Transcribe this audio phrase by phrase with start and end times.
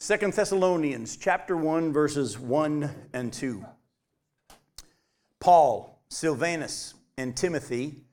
[0.00, 3.64] Second Thessalonians chapter 1 verses 1 and 2.
[5.40, 8.04] Paul, Silvanus, and Timothy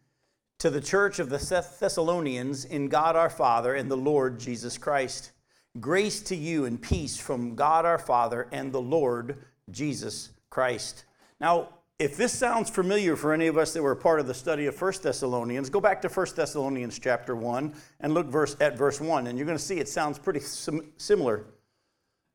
[0.59, 1.37] to the church of the
[1.79, 5.31] Thessalonians in God our Father and the Lord Jesus Christ.
[5.79, 11.05] Grace to you and peace from God our Father and the Lord Jesus Christ.
[11.39, 14.65] Now, if this sounds familiar for any of us that were part of the study
[14.67, 18.99] of 1 Thessalonians, go back to 1 Thessalonians chapter 1 and look verse, at verse
[18.99, 21.45] 1, and you're going to see it sounds pretty sim- similar.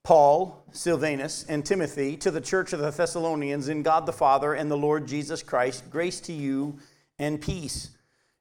[0.06, 4.70] Paul, Silvanus, and Timothy to the church of the Thessalonians in God the Father and
[4.70, 6.79] the Lord Jesus Christ, grace to you
[7.19, 7.91] and peace.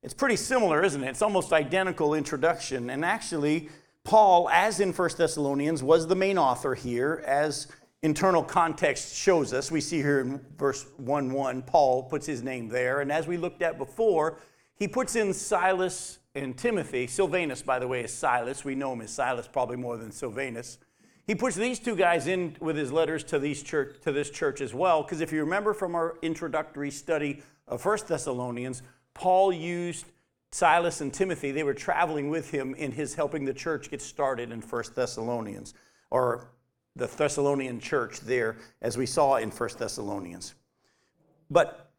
[0.03, 1.07] It's pretty similar, isn't it?
[1.07, 2.91] It's almost identical introduction.
[2.91, 3.69] And actually,
[4.03, 7.65] Paul, as in 1 Thessalonians, was the main author here, as
[8.03, 9.71] internal context shows us.
[9.71, 13.01] We see here in verse 1 1, Paul puts his name there.
[13.01, 14.37] And as we looked at before,
[14.75, 17.07] he puts in Silas and Timothy.
[17.07, 18.63] Silvanus, by the way, is Silas.
[18.63, 20.77] We know him as Silas probably more than Silvanus.
[21.27, 24.61] He puts these two guys in with his letters to, these church, to this church
[24.61, 30.05] as well, because if you remember from our introductory study of 1 Thessalonians, Paul used
[30.51, 31.51] Silas and Timothy.
[31.51, 35.73] They were traveling with him in his helping the church get started in 1 Thessalonians,
[36.11, 36.51] or
[36.95, 40.53] the Thessalonian church there, as we saw in 1 Thessalonians.
[41.49, 41.91] But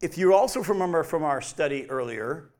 [0.00, 2.50] if you also remember from our study earlier,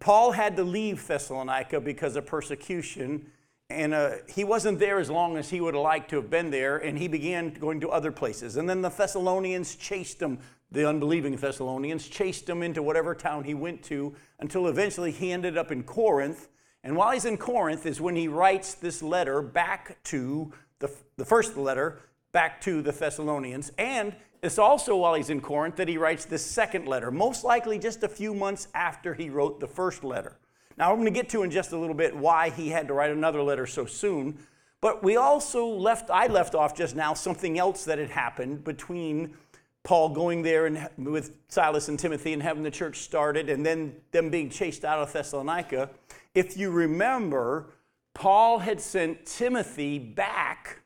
[0.00, 3.30] Paul had to leave Thessalonica because of persecution,
[3.70, 6.50] and uh, he wasn't there as long as he would have liked to have been
[6.50, 8.56] there, and he began going to other places.
[8.56, 10.38] And then the Thessalonians chased him,
[10.70, 15.56] the unbelieving Thessalonians chased him into whatever town he went to, until eventually he ended
[15.56, 16.48] up in Corinth.
[16.82, 21.24] And while he's in Corinth is when he writes this letter back to the, the
[21.24, 22.00] first letter
[22.32, 23.72] back to the Thessalonians.
[23.78, 27.78] And it's also while he's in Corinth that he writes this second letter, most likely
[27.78, 30.36] just a few months after he wrote the first letter.
[30.76, 32.94] Now, I'm going to get to in just a little bit why he had to
[32.94, 34.38] write another letter so soon.
[34.80, 39.34] But we also left, I left off just now something else that had happened between
[39.82, 43.94] Paul going there and with Silas and Timothy and having the church started and then
[44.10, 45.90] them being chased out of Thessalonica.
[46.34, 47.70] If you remember,
[48.14, 50.80] Paul had sent Timothy back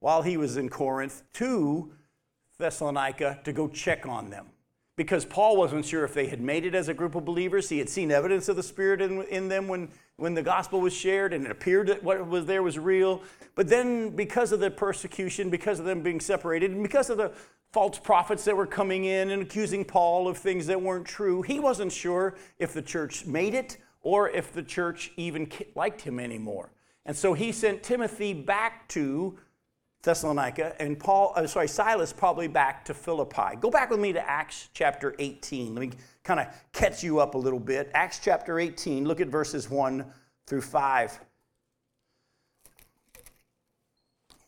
[0.00, 1.92] while he was in Corinth to
[2.58, 4.46] Thessalonica to go check on them.
[4.94, 7.68] Because Paul wasn't sure if they had made it as a group of believers.
[7.68, 10.92] He had seen evidence of the Spirit in, in them when, when the gospel was
[10.92, 13.22] shared, and it appeared that what was there was real.
[13.54, 17.32] But then, because of the persecution, because of them being separated, and because of the
[17.72, 21.58] false prophets that were coming in and accusing Paul of things that weren't true, he
[21.58, 26.72] wasn't sure if the church made it or if the church even liked him anymore.
[27.06, 29.38] And so he sent Timothy back to
[30.02, 33.56] Thessalonica and Paul, uh, sorry, Silas probably back to Philippi.
[33.60, 35.74] Go back with me to Acts chapter 18.
[35.74, 35.90] Let me
[36.24, 37.90] kind of catch you up a little bit.
[37.94, 40.04] Acts chapter 18, look at verses 1
[40.46, 41.20] through 5.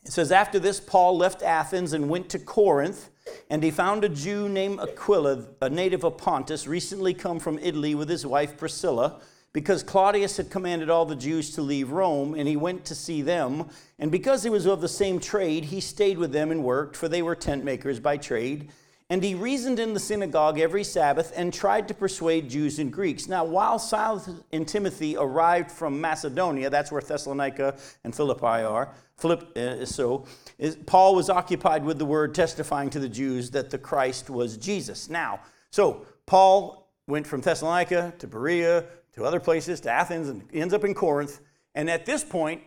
[0.04, 3.10] It says, After this, Paul left Athens and went to Corinth,
[3.48, 7.94] and he found a Jew named Aquila, a native of Pontus, recently come from Italy
[7.94, 9.20] with his wife Priscilla
[9.54, 13.22] because Claudius had commanded all the Jews to leave Rome, and he went to see
[13.22, 13.70] them.
[14.00, 17.08] And because he was of the same trade, he stayed with them and worked, for
[17.08, 18.70] they were tent makers by trade.
[19.08, 23.28] And he reasoned in the synagogue every Sabbath and tried to persuade Jews and Greeks.
[23.28, 29.56] Now, while Silas and Timothy arrived from Macedonia, that's where Thessalonica and Philippi are, Philipp,
[29.56, 30.26] uh, so
[30.58, 34.56] is, Paul was occupied with the word, testifying to the Jews that the Christ was
[34.56, 35.08] Jesus.
[35.08, 40.74] Now, so Paul went from Thessalonica to Berea to other places, to Athens, and ends
[40.74, 41.40] up in Corinth.
[41.74, 42.62] And at this point,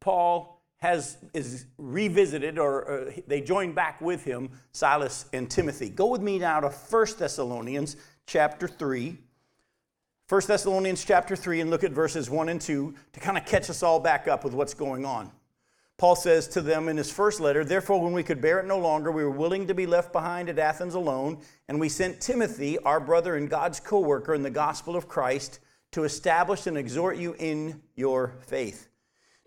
[0.00, 5.88] Paul has is revisited, or uh, they join back with him, Silas and Timothy.
[5.88, 9.18] Go with me now to 1 Thessalonians chapter 3.
[10.28, 13.70] 1 Thessalonians chapter 3, and look at verses 1 and 2 to kind of catch
[13.70, 15.32] us all back up with what's going on.
[15.96, 18.78] Paul says to them in his first letter, Therefore, when we could bear it no
[18.78, 22.78] longer, we were willing to be left behind at Athens alone, and we sent Timothy,
[22.80, 25.58] our brother and God's co worker in the gospel of Christ
[25.92, 28.88] to establish and exhort you in your faith.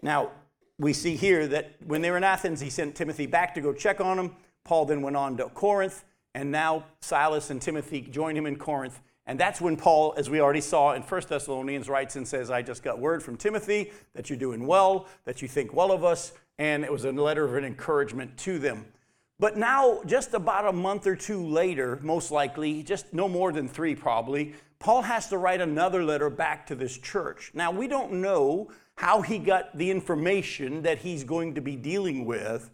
[0.02, 0.32] Now,
[0.78, 3.72] we see here that when they were in Athens, he sent Timothy back to go
[3.72, 4.36] check on them.
[4.64, 9.00] Paul then went on to Corinth, and now Silas and Timothy joined him in Corinth.
[9.28, 12.64] And that's when Paul, as we already saw in 1 Thessalonians, writes and says, I
[12.64, 16.34] just got word from Timothy that you're doing well, that you think well of us,
[16.58, 18.86] and it was a letter of an encouragement to them.
[19.42, 23.68] But now, just about a month or two later, most likely, just no more than
[23.68, 27.50] three probably, Paul has to write another letter back to this church.
[27.56, 32.28] Now, we don't know how he got the information that he's going to be dealing
[32.28, 32.70] with.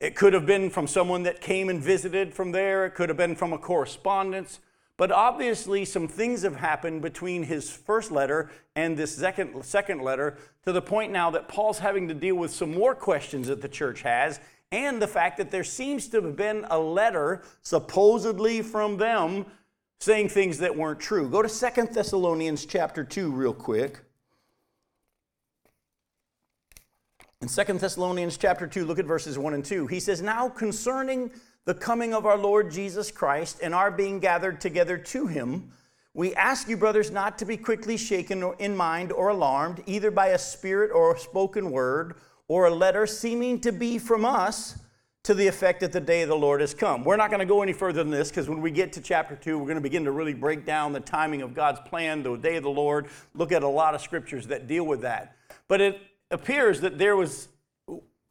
[0.00, 3.18] It could have been from someone that came and visited from there, it could have
[3.18, 4.60] been from a correspondence.
[4.96, 10.38] But obviously, some things have happened between his first letter and this second, second letter
[10.64, 13.68] to the point now that Paul's having to deal with some more questions that the
[13.68, 14.40] church has,
[14.72, 19.46] and the fact that there seems to have been a letter supposedly from them
[20.00, 21.28] saying things that weren't true.
[21.28, 24.00] Go to Second Thessalonians chapter 2 real quick.
[27.40, 29.86] In Second Thessalonians chapter 2, look at verses 1 and 2.
[29.88, 31.30] He says, Now concerning
[31.64, 35.70] the coming of our Lord Jesus Christ and our being gathered together to him,
[36.14, 40.28] we ask you, brothers, not to be quickly shaken in mind or alarmed, either by
[40.28, 42.14] a spirit or a spoken word
[42.52, 44.78] or a letter seeming to be from us
[45.22, 47.02] to the effect that the day of the Lord has come.
[47.02, 49.34] We're not going to go any further than this because when we get to chapter
[49.34, 52.36] 2, we're going to begin to really break down the timing of God's plan, the
[52.36, 55.34] day of the Lord, look at a lot of scriptures that deal with that.
[55.66, 57.48] But it appears that there was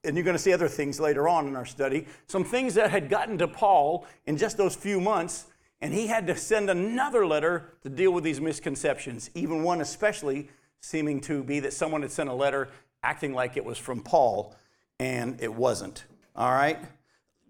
[0.04, 2.92] and you're going to see other things later on in our study, some things that
[2.92, 5.48] had gotten to Paul in just those few months,
[5.82, 10.50] and he had to send another letter to deal with these misconceptions, even one especially
[10.80, 12.70] seeming to be that someone had sent a letter
[13.04, 14.56] acting like it was from Paul,
[15.00, 16.06] and it wasn't.
[16.36, 16.80] All right?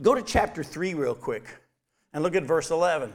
[0.02, 1.46] Go to chapter 3 real quick
[2.14, 3.14] and look at verse 11.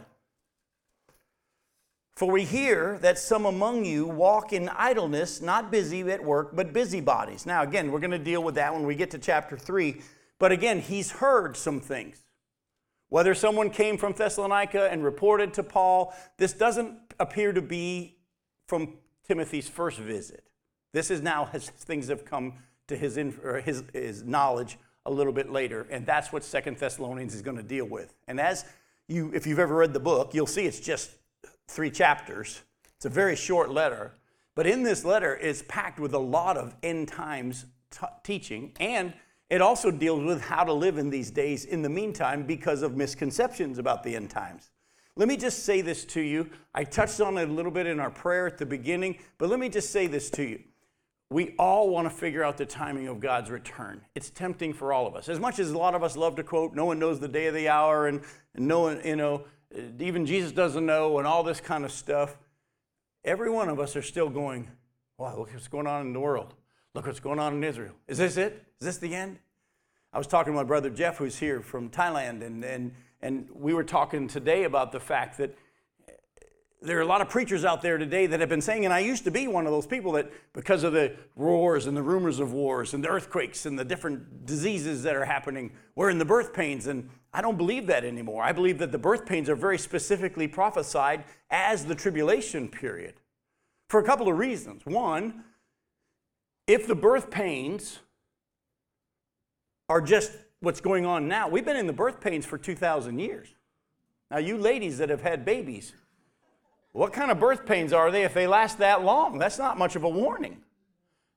[2.14, 6.72] For we hear that some among you walk in idleness, not busy at work, but
[6.72, 7.44] busybodies.
[7.44, 10.00] Now, again, we're going to deal with that when we get to chapter 3.
[10.38, 12.24] But again, he's heard some things.
[13.10, 18.16] Whether someone came from Thessalonica and reported to Paul, this doesn't appear to be
[18.66, 18.94] from
[19.28, 20.45] Timothy's first visit.
[20.92, 22.54] This is now as things have come
[22.88, 23.16] to his,
[23.64, 27.62] his, his knowledge a little bit later, and that's what Second Thessalonians is going to
[27.62, 28.14] deal with.
[28.26, 28.64] And as
[29.08, 31.10] you, if you've ever read the book, you'll see it's just
[31.68, 32.62] three chapters.
[32.96, 34.14] It's a very short letter,
[34.54, 39.12] but in this letter, it's packed with a lot of end times t- teaching, and
[39.48, 42.96] it also deals with how to live in these days in the meantime because of
[42.96, 44.70] misconceptions about the end times.
[45.14, 46.50] Let me just say this to you.
[46.74, 49.60] I touched on it a little bit in our prayer at the beginning, but let
[49.60, 50.62] me just say this to you.
[51.28, 54.00] We all want to figure out the timing of God's return.
[54.14, 55.28] It's tempting for all of us.
[55.28, 57.46] As much as a lot of us love to quote, no one knows the day
[57.46, 58.20] of the hour, and,
[58.54, 59.44] no one, you know,
[59.76, 62.36] uh, even Jesus doesn't know, and all this kind of stuff.
[63.24, 64.70] Every one of us are still going,
[65.18, 66.54] wow, look what's going on in the world.
[66.94, 67.94] Look what's going on in Israel.
[68.06, 68.64] Is this it?
[68.80, 69.38] Is this the end?
[70.12, 73.74] I was talking to my brother Jeff, who's here from Thailand, and, and, and we
[73.74, 75.58] were talking today about the fact that
[76.82, 78.98] there are a lot of preachers out there today that have been saying, and I
[78.98, 82.38] used to be one of those people that, because of the wars and the rumors
[82.38, 86.24] of wars and the earthquakes and the different diseases that are happening, we're in the
[86.24, 86.86] birth pains.
[86.86, 88.42] And I don't believe that anymore.
[88.42, 93.14] I believe that the birth pains are very specifically prophesied as the tribulation period
[93.88, 94.84] for a couple of reasons.
[94.84, 95.44] One,
[96.66, 98.00] if the birth pains
[99.88, 103.48] are just what's going on now, we've been in the birth pains for 2,000 years.
[104.30, 105.92] Now, you ladies that have had babies,
[106.96, 109.38] what kind of birth pains are they if they last that long?
[109.38, 110.62] That's not much of a warning.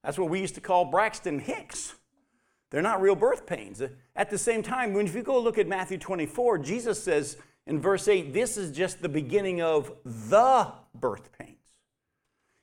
[0.04, 1.96] That's what we used to call Braxton Hicks.
[2.70, 3.82] They're not real birth pains.
[4.16, 7.36] At the same time, when if you go look at Matthew 24, Jesus says
[7.68, 11.58] in verse 8, this is just the beginning of the birth pains.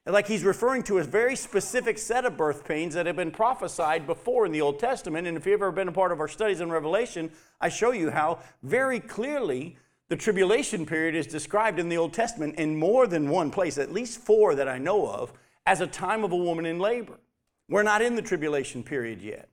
[0.07, 3.31] And like he's referring to a very specific set of birth pains that have been
[3.31, 5.27] prophesied before in the Old Testament.
[5.27, 8.11] And if you've ever been a part of our studies in Revelation, I show you
[8.11, 9.77] how very clearly
[10.09, 13.93] the tribulation period is described in the Old Testament in more than one place, at
[13.93, 15.33] least four that I know of,
[15.67, 17.19] as a time of a woman in labor.
[17.69, 19.49] We're not in the tribulation period yet.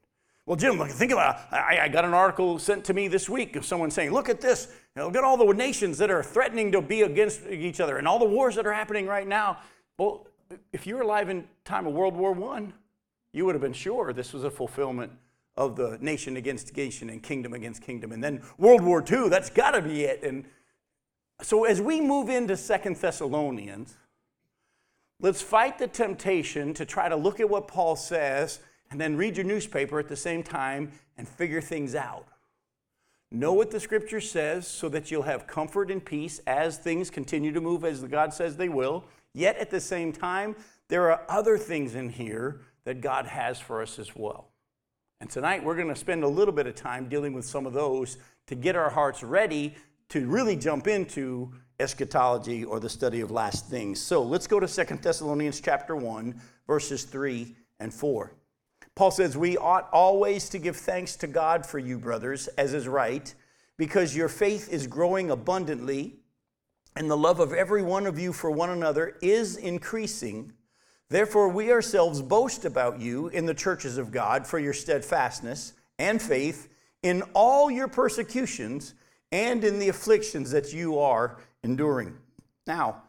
[0.45, 1.55] Well, Jim, think about it.
[1.55, 4.67] I, got an article sent to me this week of someone saying, look at this.
[4.95, 7.97] You know, look at all the nations that are threatening to be against each other
[7.97, 9.59] and all the wars that are happening right now.
[9.97, 10.27] Well,
[10.73, 12.67] if you were alive in time of World War I,
[13.31, 15.13] you would have been sure this was a fulfillment
[15.55, 18.11] of the nation against nation and kingdom against kingdom.
[18.11, 20.23] And then World War II, that's got to be it.
[20.23, 20.45] And
[21.41, 23.95] so as we move into Second Thessalonians,
[25.19, 29.37] let's fight the temptation to try to look at what Paul says and then read
[29.37, 32.27] your newspaper at the same time and figure things out.
[33.31, 37.51] Know what the scripture says so that you'll have comfort and peace as things continue
[37.51, 39.05] to move as God says they will.
[39.33, 40.55] Yet at the same time,
[40.87, 44.52] there are other things in here that God has for us as well.
[45.23, 47.71] And tonight we're going to spend a little bit of time dealing with some of
[47.71, 49.73] those to get our hearts ready
[50.09, 54.01] to really jump into eschatology or the study of last things.
[54.01, 58.33] So let's go to Second Thessalonians chapter 1 verses 3 and 4.
[58.95, 62.89] Paul says, "We ought always to give thanks to God for you brothers, as is
[62.89, 63.33] right,
[63.77, 66.19] because your faith is growing abundantly,
[66.97, 70.51] and the love of every one of you for one another is increasing."
[71.09, 76.21] Therefore, we ourselves boast about you in the churches of God for your steadfastness and
[76.21, 76.69] faith
[77.03, 78.93] in all your persecutions
[79.31, 82.17] and in the afflictions that you are enduring.
[82.65, 83.03] Now,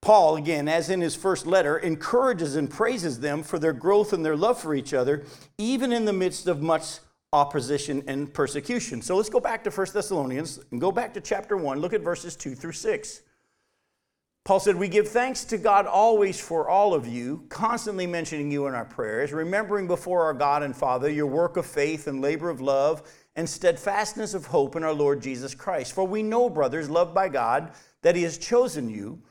[0.00, 4.24] Paul, again, as in his first letter, encourages and praises them for their growth and
[4.24, 5.24] their love for each other,
[5.58, 6.98] even in the midst of much
[7.32, 9.02] opposition and persecution.
[9.02, 11.78] So let's go back to 1 Thessalonians and go back to chapter 1.
[11.80, 13.22] Look at verses 2 through 6.
[14.44, 18.66] Paul said, We give thanks to God always for all of you, constantly mentioning you
[18.66, 22.48] in our prayers, remembering before our God and Father your work of faith and labor
[22.48, 23.02] of love
[23.36, 25.92] and steadfastness of hope in our Lord Jesus Christ.
[25.92, 29.22] For we know, brothers, loved by God, that He has chosen you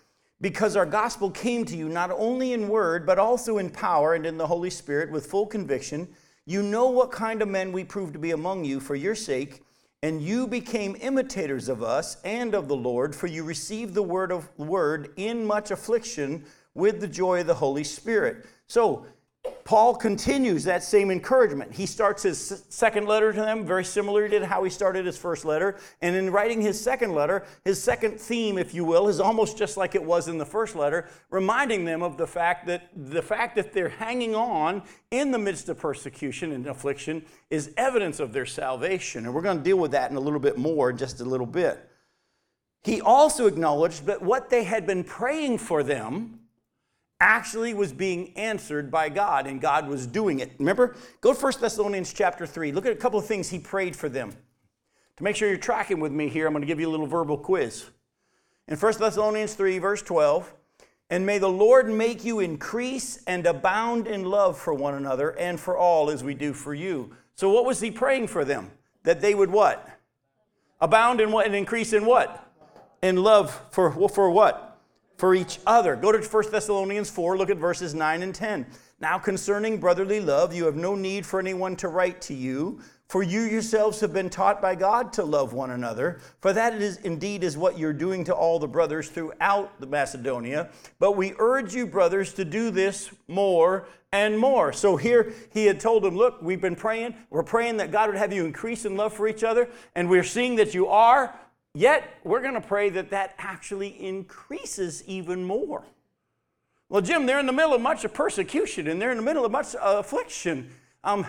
[0.41, 4.25] because our gospel came to you not only in word, but also in power and
[4.25, 6.07] in the Holy Spirit with full conviction.
[6.45, 9.63] You know what kind of men we proved to be among you for your sake,
[10.01, 14.31] and you became imitators of us and of the Lord, for you received the word
[14.31, 18.45] of word in much affliction with the joy of the Holy Spirit.
[18.67, 19.05] So
[19.63, 21.71] Paul continues that same encouragement.
[21.71, 25.45] He starts his second letter to them very similar to how he started his first
[25.45, 25.77] letter.
[26.01, 29.77] And in writing his second letter, his second theme, if you will, is almost just
[29.77, 33.55] like it was in the first letter, reminding them of the fact that the fact
[33.55, 38.45] that they're hanging on in the midst of persecution and affliction is evidence of their
[38.45, 39.25] salvation.
[39.25, 41.45] And we're going to deal with that in a little bit more just a little
[41.45, 41.89] bit.
[42.83, 46.39] He also acknowledged that what they had been praying for them
[47.19, 50.51] actually was being answered by God and God was doing it.
[50.57, 50.95] Remember?
[51.21, 52.71] Go to 1 Thessalonians chapter 3.
[52.71, 54.31] Look at a couple of things he prayed for them.
[55.17, 57.07] To make sure you're tracking with me here, I'm going to give you a little
[57.07, 57.85] verbal quiz.
[58.69, 60.53] In 1 Thessalonians 3, verse 12,
[61.09, 65.59] and may the Lord make you increase and abound in love for one another and
[65.59, 67.15] for all as we do for you.
[67.35, 68.71] So what was he praying for them?
[69.03, 69.89] That they would what?
[70.79, 72.45] Abound in what and increase in what?
[73.01, 74.68] In love for, for what?
[75.19, 75.97] For each other.
[75.97, 78.65] Go to 1 Thessalonians 4, look at verses 9 and 10.
[79.01, 83.21] Now, concerning brotherly love, you have no need for anyone to write to you, for
[83.21, 86.21] you yourselves have been taught by God to love one another.
[86.39, 90.69] For that is indeed is what you're doing to all the brothers throughout the Macedonia.
[90.99, 94.71] But we urge you, brothers, to do this more and more.
[94.71, 97.15] So here he had told them, Look, we've been praying.
[97.29, 100.23] We're praying that God would have you increase in love for each other, and we're
[100.23, 101.37] seeing that you are.
[101.79, 105.85] Yet, we're going to pray that that actually increases even more.
[106.89, 109.45] Well, Jim, they're in the middle of much of persecution and they're in the middle
[109.45, 110.71] of much uh, affliction.
[111.05, 111.25] Um,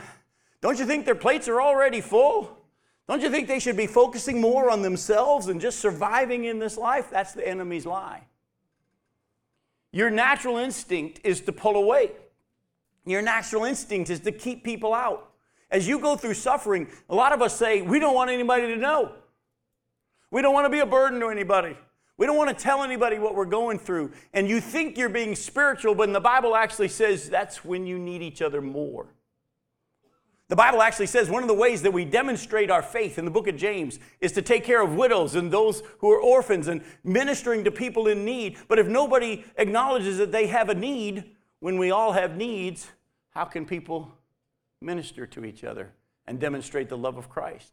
[0.61, 2.59] don't you think their plates are already full?
[3.07, 6.76] Don't you think they should be focusing more on themselves and just surviving in this
[6.76, 7.11] life?
[7.11, 8.25] That's the enemy's lie.
[9.92, 12.11] Your natural instinct is to pull away.
[13.07, 15.30] Your natural instinct is to keep people out.
[15.71, 18.76] As you go through suffering, a lot of us say, We don't want anybody to
[18.76, 19.12] know.
[20.31, 21.77] We don't want to be a burden to anybody.
[22.17, 24.13] We don't want to tell anybody what we're going through.
[24.35, 28.23] And you think you're being spiritual, but the Bible actually says that's when you need
[28.23, 29.07] each other more.
[30.49, 33.31] The Bible actually says one of the ways that we demonstrate our faith in the
[33.31, 36.83] book of James is to take care of widows and those who are orphans and
[37.05, 38.59] ministering to people in need.
[38.69, 42.89] But if nobody acknowledges that they have a need, when we all have needs,
[43.31, 44.13] how can people
[44.81, 45.93] minister to each other
[46.27, 47.73] and demonstrate the love of Christ?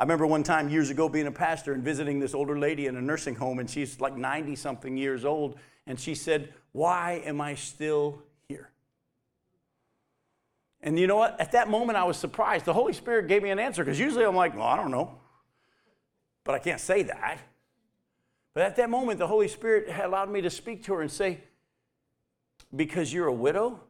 [0.00, 2.96] I remember one time years ago being a pastor and visiting this older lady in
[2.96, 7.38] a nursing home, and she's like 90 something years old, and she said, Why am
[7.38, 8.70] I still here?
[10.80, 11.38] And you know what?
[11.38, 12.64] At that moment, I was surprised.
[12.64, 15.18] The Holy Spirit gave me an answer because usually I'm like, Well, I don't know.
[16.44, 17.38] But I can't say that.
[18.54, 21.40] But at that moment, the Holy Spirit allowed me to speak to her and say,
[22.74, 23.80] Because you're a widow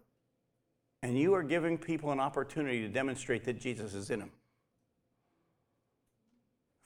[1.05, 4.33] and you are giving people an opportunity to demonstrate that Jesus is in them.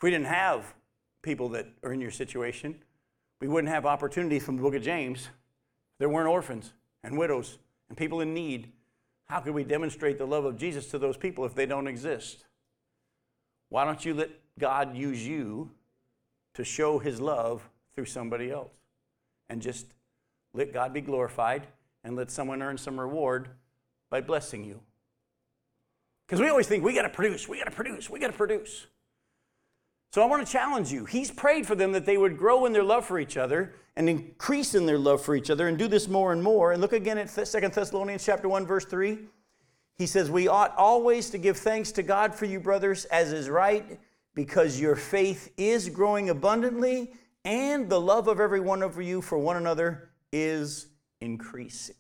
[0.04, 0.74] We didn't have
[1.22, 2.74] people that are in your situation,
[3.40, 5.30] we wouldn't have opportunities from the book of James.
[5.98, 7.58] There weren't orphans and widows
[7.88, 8.70] and people in need.
[9.24, 12.44] How could we demonstrate the love of Jesus to those people if they don't exist?
[13.70, 15.70] Why don't you let God use you
[16.52, 18.74] to show his love through somebody else?
[19.48, 19.86] And just
[20.52, 21.66] let God be glorified
[22.04, 23.48] and let someone earn some reward
[24.10, 24.80] by blessing you.
[26.26, 28.36] Because we always think we got to produce, we got to produce, we got to
[28.36, 28.86] produce.
[30.14, 31.06] So I want to challenge you.
[31.06, 34.08] He's prayed for them that they would grow in their love for each other and
[34.08, 36.70] increase in their love for each other and do this more and more.
[36.70, 39.18] And look again at 2 Thessalonians chapter 1 verse 3.
[39.98, 43.50] He says, "We ought always to give thanks to God for you brothers as is
[43.50, 43.98] right,
[44.36, 47.12] because your faith is growing abundantly
[47.44, 50.86] and the love of every one of you for one another is
[51.20, 51.96] increasing."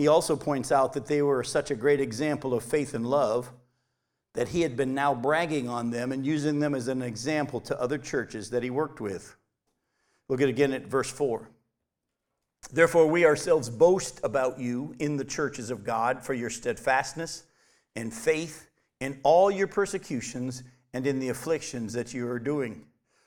[0.00, 3.52] He also points out that they were such a great example of faith and love
[4.32, 7.78] that he had been now bragging on them and using them as an example to
[7.78, 9.36] other churches that he worked with.
[10.26, 11.46] Look at again at verse 4.
[12.72, 17.42] Therefore, we ourselves boast about you in the churches of God for your steadfastness
[17.94, 20.62] and faith in all your persecutions
[20.94, 22.86] and in the afflictions that you are doing.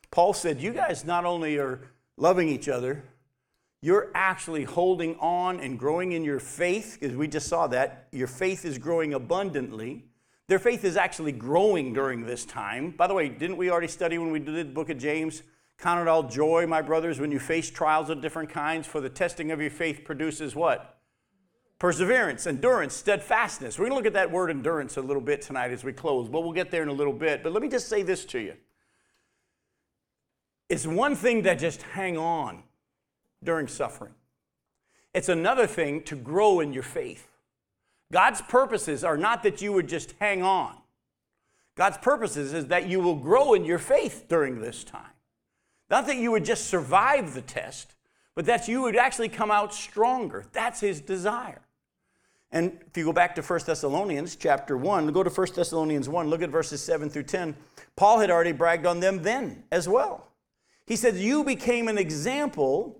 [0.09, 1.81] Paul said, You guys not only are
[2.17, 3.03] loving each other,
[3.83, 8.07] you're actually holding on and growing in your faith, because we just saw that.
[8.13, 10.05] Your faith is growing abundantly.
[10.47, 12.91] Their faith is actually growing during this time.
[12.91, 15.43] By the way, didn't we already study when we did the book of James?
[15.77, 19.09] Count it all joy, my brothers, when you face trials of different kinds, for the
[19.09, 20.99] testing of your faith produces what?
[21.77, 23.77] Perseverance, endurance, steadfastness.
[23.77, 26.29] We're going to look at that word endurance a little bit tonight as we close,
[26.29, 27.43] but we'll get there in a little bit.
[27.43, 28.53] But let me just say this to you
[30.69, 32.63] it's one thing to just hang on
[33.43, 34.13] during suffering,
[35.13, 37.27] it's another thing to grow in your faith.
[38.11, 40.77] God's purposes are not that you would just hang on.
[41.75, 45.11] God's purposes is that you will grow in your faith during this time.
[45.89, 47.95] Not that you would just survive the test,
[48.35, 50.45] but that you would actually come out stronger.
[50.51, 51.61] That's his desire.
[52.51, 56.29] And if you go back to 1 Thessalonians chapter 1, go to 1 Thessalonians 1,
[56.29, 57.55] look at verses 7 through 10.
[57.95, 60.27] Paul had already bragged on them then as well.
[60.85, 62.99] He said, You became an example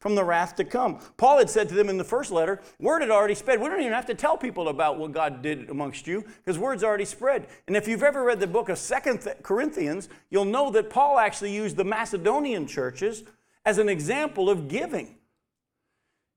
[0.00, 0.98] from the wrath to come.
[1.16, 3.60] Paul had said to them in the first letter, word had already spread.
[3.60, 6.82] We don't even have to tell people about what God did amongst you because word's
[6.82, 7.46] already spread.
[7.66, 11.54] And if you've ever read the book of Second Corinthians, you'll know that Paul actually
[11.54, 13.24] used the Macedonian churches
[13.64, 15.16] as an example of giving.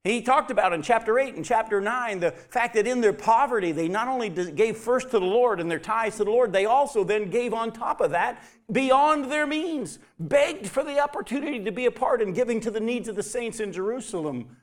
[0.04, 3.72] He talked about in chapter 8 and chapter 9 the fact that in their poverty,
[3.72, 6.66] they not only gave first to the Lord and their tithes to the Lord, they
[6.66, 11.72] also then gave on top of that beyond their means, begged for the opportunity to
[11.72, 14.58] be a part in giving to the needs of the saints in Jerusalem.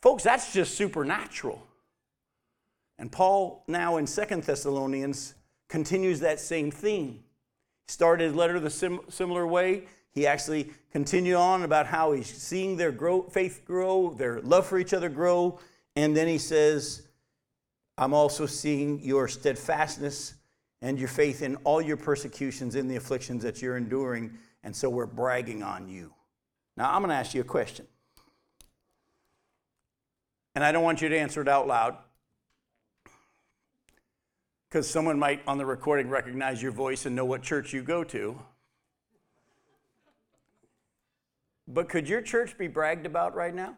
[0.00, 1.66] Folks, that's just supernatural.
[2.98, 5.34] And Paul, now in Second Thessalonians,
[5.68, 7.22] continues that same theme.
[7.86, 9.84] He started his letter the sim- similar way.
[10.14, 14.78] He actually continued on about how he's seeing their grow, faith grow, their love for
[14.78, 15.58] each other grow.
[15.96, 17.02] And then he says,
[17.98, 20.34] I'm also seeing your steadfastness
[20.82, 24.38] and your faith in all your persecutions, in the afflictions that you're enduring.
[24.62, 26.12] And so we're bragging on you.
[26.76, 27.86] Now, I'm going to ask you a question.
[30.54, 31.96] And I don't want you to answer it out loud
[34.68, 38.04] because someone might on the recording recognize your voice and know what church you go
[38.04, 38.40] to.
[41.66, 43.76] But could your church be bragged about right now?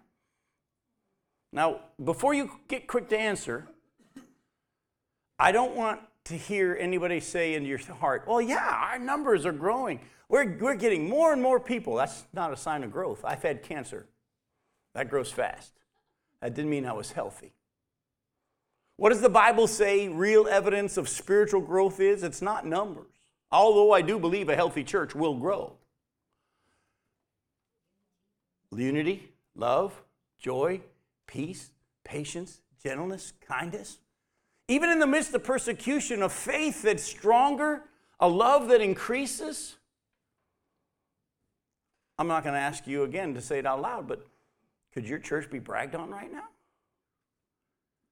[1.53, 3.67] Now, before you get quick to answer,
[5.39, 9.53] I don't want to hear anybody say in your heart, well, yeah, our numbers are
[9.53, 10.01] growing.
[10.29, 11.95] We're, we're getting more and more people.
[11.95, 13.25] That's not a sign of growth.
[13.25, 14.07] I've had cancer.
[14.95, 15.73] That grows fast.
[16.41, 17.53] That didn't mean I was healthy.
[18.97, 22.23] What does the Bible say real evidence of spiritual growth is?
[22.23, 23.13] It's not numbers.
[23.53, 25.77] Although I do believe a healthy church will grow
[28.79, 30.03] unity, love,
[30.39, 30.81] joy,
[31.27, 31.71] peace,
[32.05, 33.99] patience, gentleness, kindness.
[34.69, 37.83] Even in the midst of persecution, a faith that's stronger,
[38.19, 39.77] a love that increases.
[42.19, 44.27] I'm not going to ask you again to say it out loud, but
[44.93, 46.49] could your church be bragged on right now?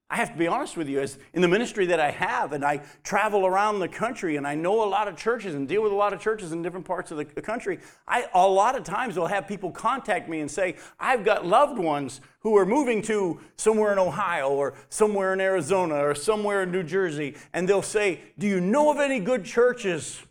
[0.07, 2.63] I have to be honest with you, as in the ministry that I have, and
[2.63, 5.91] I travel around the country, and I know a lot of churches and deal with
[5.91, 7.79] a lot of churches in different parts of the country.
[8.07, 11.79] I a lot of times will have people contact me and say, "I've got loved
[11.79, 16.71] ones who are moving to somewhere in Ohio or somewhere in Arizona or somewhere in
[16.71, 20.21] New Jersey," and they'll say, "Do you know of any good churches?"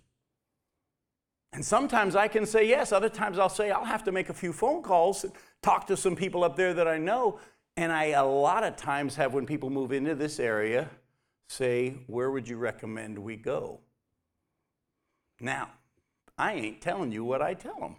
[1.52, 2.92] And sometimes I can say yes.
[2.92, 5.26] Other times I'll say I'll have to make a few phone calls,
[5.62, 7.40] talk to some people up there that I know
[7.76, 10.88] and I, a lot of times, have when people move into this area
[11.48, 13.80] say, Where would you recommend we go?
[15.40, 15.70] Now,
[16.38, 17.96] I ain't telling you what I tell them.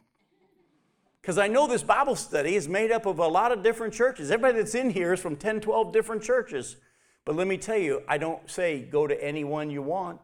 [1.22, 4.30] Because I know this Bible study is made up of a lot of different churches.
[4.30, 6.78] Everybody that's in here is from 10, 12 different churches.
[7.26, 10.22] But let me tell you, I don't say go to any one you want.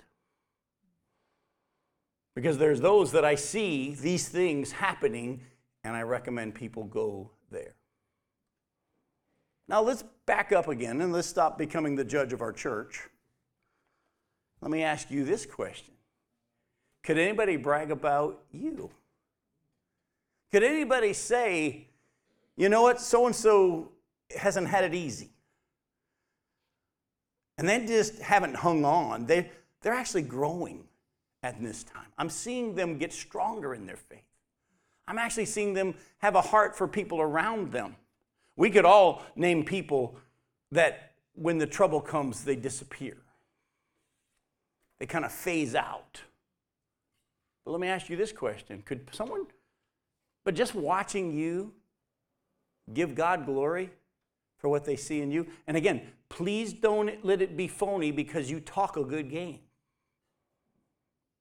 [2.35, 5.41] Because there's those that I see these things happening,
[5.83, 7.73] and I recommend people go there.
[9.71, 13.07] Now let's back up again and let's stop becoming the judge of our church.
[14.59, 15.93] Let me ask you this question
[17.03, 18.91] Could anybody brag about you?
[20.51, 21.87] Could anybody say,
[22.57, 23.93] you know what, so and so
[24.37, 25.29] hasn't had it easy?
[27.57, 29.25] And they just haven't hung on.
[29.25, 29.49] They,
[29.81, 30.83] they're actually growing
[31.43, 32.07] at this time.
[32.17, 34.19] I'm seeing them get stronger in their faith.
[35.07, 37.95] I'm actually seeing them have a heart for people around them.
[38.61, 40.19] We could all name people
[40.71, 43.17] that when the trouble comes, they disappear.
[44.99, 46.21] They kind of phase out.
[47.65, 49.47] But let me ask you this question Could someone,
[50.45, 51.73] but just watching you
[52.93, 53.89] give God glory
[54.59, 55.47] for what they see in you?
[55.65, 59.61] And again, please don't let it be phony because you talk a good game.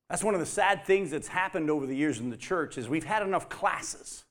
[0.08, 2.88] That's one of the sad things that's happened over the years in the church is
[2.88, 4.24] we've had enough classes.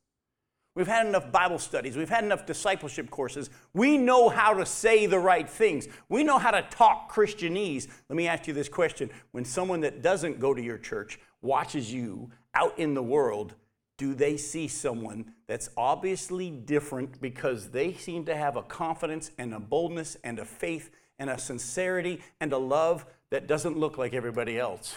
[0.79, 1.97] We've had enough Bible studies.
[1.97, 3.49] We've had enough discipleship courses.
[3.73, 5.89] We know how to say the right things.
[6.07, 7.89] We know how to talk Christianese.
[8.07, 9.09] Let me ask you this question.
[9.31, 13.55] When someone that doesn't go to your church watches you out in the world,
[13.97, 19.53] do they see someone that's obviously different because they seem to have a confidence and
[19.53, 24.13] a boldness and a faith and a sincerity and a love that doesn't look like
[24.13, 24.95] everybody else?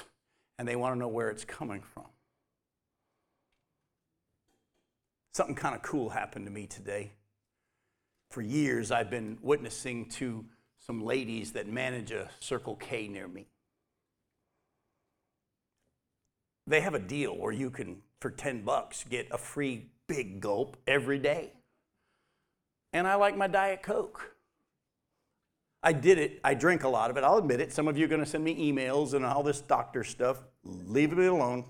[0.62, 2.04] and they want to know where it's coming from.
[5.32, 7.12] Something kind of cool happened to me today.
[8.30, 10.44] For years, I've been witnessing to
[10.78, 13.46] some ladies that manage a Circle K near me.
[16.66, 20.76] They have a deal where you can, for 10 bucks, get a free big gulp
[20.86, 21.52] every day.
[22.92, 24.36] And I like my Diet Coke.
[25.82, 26.40] I did it.
[26.44, 27.24] I drink a lot of it.
[27.24, 27.72] I'll admit it.
[27.72, 30.44] Some of you are going to send me emails and all this doctor stuff.
[30.62, 31.64] Leave me alone.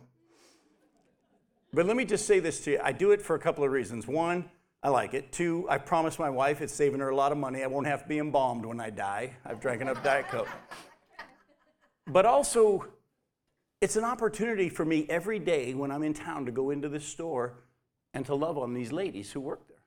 [1.73, 2.81] But let me just say this to you.
[2.83, 4.07] I do it for a couple of reasons.
[4.07, 4.51] One,
[4.83, 5.33] I like it.
[5.33, 7.63] Two, I promised my wife it's saving her a lot of money.
[7.63, 9.37] I won't have to be embalmed when I die.
[9.45, 10.49] I've drank enough Diet Coke.
[12.07, 12.87] But also,
[13.81, 17.07] it's an opportunity for me every day when I'm in town to go into this
[17.07, 17.55] store
[18.13, 19.79] and to love on these ladies who work there.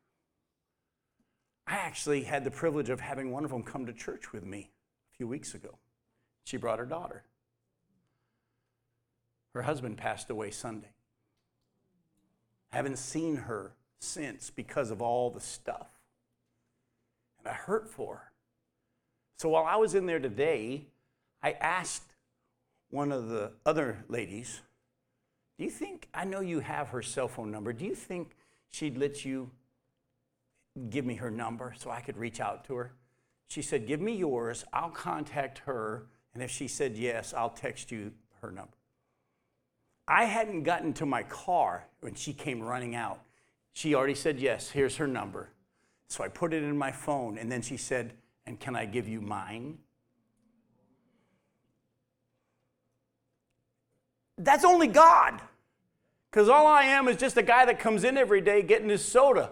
[1.67, 4.71] I actually had the privilege of having one of them come to church with me
[5.13, 5.77] a few weeks ago.
[6.45, 7.25] She brought her daughter.
[9.53, 10.94] Her husband passed away Sunday.
[12.75, 15.87] I haven't seen her since because of all the stuff.
[17.39, 18.31] And I hurt for her.
[19.37, 20.87] So while I was in there today,
[21.41, 22.11] I asked
[22.89, 24.59] one of the other ladies,
[25.57, 28.35] Do you think, I know you have her cell phone number, do you think
[28.71, 29.49] she'd let you
[30.89, 32.91] give me her number so I could reach out to her.
[33.47, 37.89] She said, Give me yours, I'll contact her, and if she said yes, I'll text
[37.89, 38.11] you
[38.41, 38.75] her number.
[40.07, 43.21] I hadn't gotten to my car when she came running out.
[43.73, 45.49] She already said yes, here's her number.
[46.07, 48.13] So I put it in my phone, and then she said,
[48.45, 49.79] And can I give you mine?
[54.37, 55.41] That's only God.
[56.29, 59.03] Because all I am is just a guy that comes in every day getting his
[59.03, 59.51] soda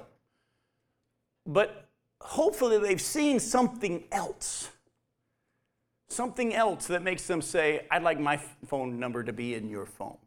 [1.45, 1.89] but
[2.21, 4.69] hopefully they've seen something else.
[6.07, 8.37] Something else that makes them say, I'd like my
[8.67, 10.17] phone number to be in your phone.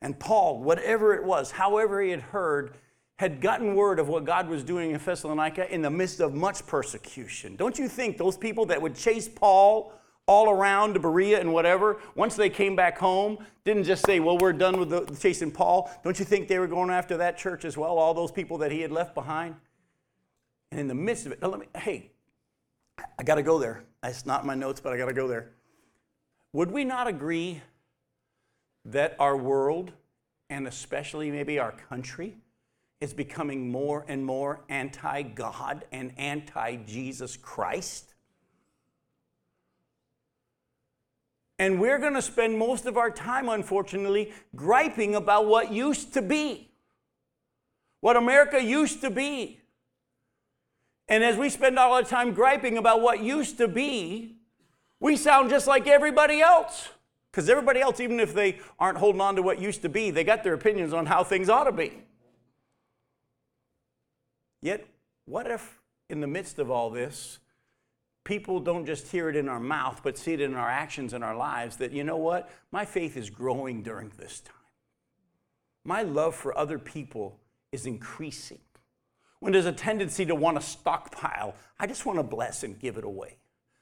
[0.00, 2.74] And Paul, whatever it was, however he had heard,
[3.18, 6.64] had gotten word of what God was doing in Thessalonica in the midst of much
[6.66, 7.56] persecution.
[7.56, 9.92] Don't you think those people that would chase Paul
[10.28, 14.38] all around to Berea and whatever, once they came back home, didn't just say, Well,
[14.38, 15.90] we're done with the, chasing Paul.
[16.04, 18.70] Don't you think they were going after that church as well, all those people that
[18.70, 19.56] he had left behind?
[20.70, 22.12] And in the midst of it, let me, hey,
[23.18, 23.84] I got to go there.
[24.04, 25.52] It's not my notes, but I got to go there.
[26.52, 27.62] Would we not agree
[28.90, 29.92] that our world,
[30.50, 32.36] and especially maybe our country,
[33.00, 38.14] is becoming more and more anti God and anti Jesus Christ?
[41.60, 46.22] And we're going to spend most of our time, unfortunately, griping about what used to
[46.22, 46.70] be,
[48.00, 49.60] what America used to be.
[51.08, 54.36] And as we spend all our time griping about what used to be,
[55.00, 56.90] we sound just like everybody else.
[57.30, 60.24] Because everybody else, even if they aren't holding on to what used to be, they
[60.24, 61.92] got their opinions on how things ought to be.
[64.60, 64.86] Yet,
[65.26, 67.38] what if in the midst of all this,
[68.24, 71.22] people don't just hear it in our mouth, but see it in our actions and
[71.22, 72.50] our lives that, you know what?
[72.72, 74.54] My faith is growing during this time.
[75.84, 77.38] My love for other people
[77.72, 78.58] is increasing.
[79.40, 82.96] When there's a tendency to want to stockpile, I just want to bless and give
[82.96, 83.38] it away.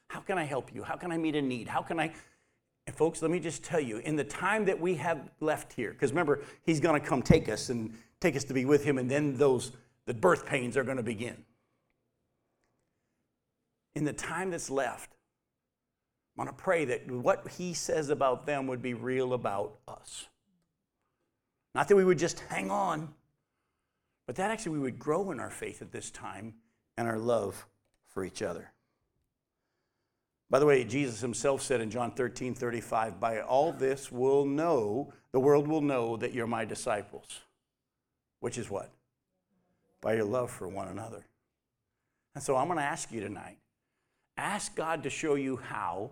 [0.08, 0.82] How can I help you?
[0.82, 1.68] How can I meet a need?
[1.68, 2.12] How can I?
[2.86, 5.92] And folks, let me just tell you, in the time that we have left here,
[5.92, 8.98] because remember, he's going to come take us and take us to be with him,
[8.98, 9.72] and then those
[10.06, 11.44] the birth pains are going to begin
[13.96, 15.14] in the time that's left,
[16.36, 20.26] I want to pray that what he says about them would be real about us.
[21.74, 23.14] Not that we would just hang on,
[24.26, 26.54] but that actually we would grow in our faith at this time
[26.98, 27.66] and our love
[28.06, 28.70] for each other.
[30.48, 35.12] By the way, Jesus himself said in John 13 35, By all this will know,
[35.32, 37.40] the world will know that you're my disciples.
[38.40, 38.92] which is what?
[40.00, 41.26] By your love for one another.
[42.34, 43.58] And so I'm going to ask you tonight
[44.36, 46.10] ask God to show you how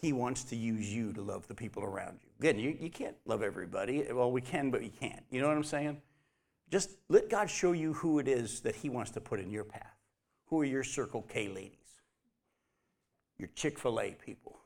[0.00, 2.30] He wants to use you to love the people around you.
[2.38, 4.06] Again, you, you can't love everybody.
[4.12, 5.24] Well, we can, but we can't.
[5.30, 6.00] You know what I'm saying?
[6.70, 9.64] Just let God show you who it is that He wants to put in your
[9.64, 9.96] path.
[10.46, 11.85] Who are your Circle K ladies?
[13.38, 14.58] Your Chick fil A people?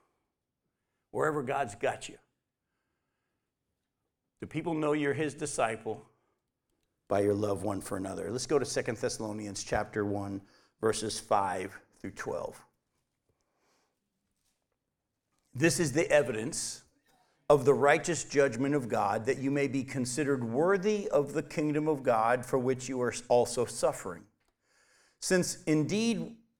[1.10, 2.16] Wherever God's got you.
[4.40, 6.04] Do people know you're His disciple?
[7.08, 8.30] By your love one for another.
[8.30, 10.40] Let's go to Second Thessalonians chapter 1,
[10.80, 12.64] verses 5 through 12.
[15.54, 16.82] This is the evidence
[17.48, 21.88] of the righteous judgment of God, that you may be considered worthy of the kingdom
[21.88, 24.22] of God for which you are also suffering.
[25.18, 26.36] Since indeed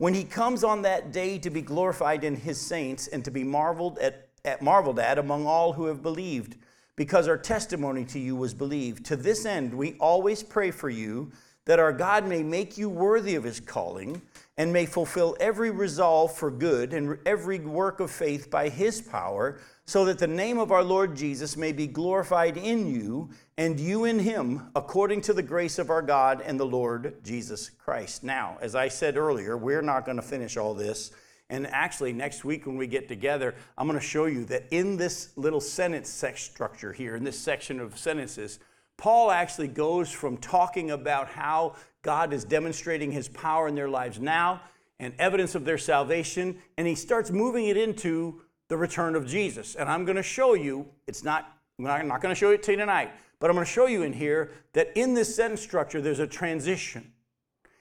[0.00, 3.44] When he comes on that day to be glorified in his saints and to be
[3.44, 6.56] marveled at, at, marveled at among all who have believed,
[6.96, 9.04] because our testimony to you was believed.
[9.04, 11.32] To this end, we always pray for you
[11.66, 14.22] that our God may make you worthy of his calling
[14.56, 19.60] and may fulfill every resolve for good and every work of faith by his power
[19.90, 24.04] so that the name of our Lord Jesus may be glorified in you and you
[24.04, 28.22] in him, according to the grace of our God and the Lord Jesus Christ.
[28.22, 31.10] Now, as I said earlier, we're not going to finish all this.
[31.48, 34.96] And actually, next week when we get together, I'm going to show you that in
[34.96, 38.60] this little sentence structure here, in this section of sentences,
[38.96, 44.20] Paul actually goes from talking about how God is demonstrating his power in their lives
[44.20, 44.60] now
[45.00, 49.74] and evidence of their salvation, and he starts moving it into the return of Jesus.
[49.74, 52.70] And I'm going to show you, it's not, I'm not going to show it to
[52.70, 56.00] you tonight, but I'm going to show you in here that in this sentence structure,
[56.00, 57.12] there's a transition.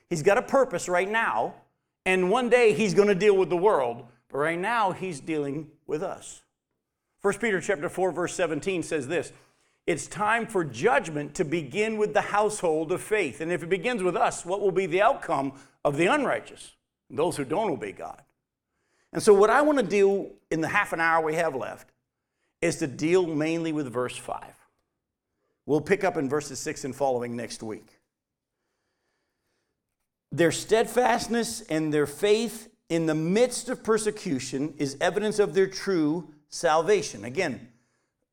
[0.10, 1.54] He's got a purpose right now,
[2.06, 5.68] and one day he's going to deal with the world, but right now he's dealing
[5.86, 6.42] with us.
[7.22, 9.32] 1 Peter chapter 4 verse 17 says this,
[9.86, 13.42] it's time for judgment to begin with the household of faith.
[13.42, 15.54] And if it begins with us, what will be the outcome
[15.86, 16.76] of the unrighteous,
[17.10, 18.22] those who don't obey God?
[19.14, 21.90] And so, what I want to do in the half an hour we have left
[22.62, 24.44] is to deal mainly with verse 5.
[25.66, 28.00] We'll pick up in verses 6 and following next week.
[30.32, 36.28] Their steadfastness and their faith in the midst of persecution is evidence of their true
[36.50, 37.26] salvation.
[37.26, 37.68] Again,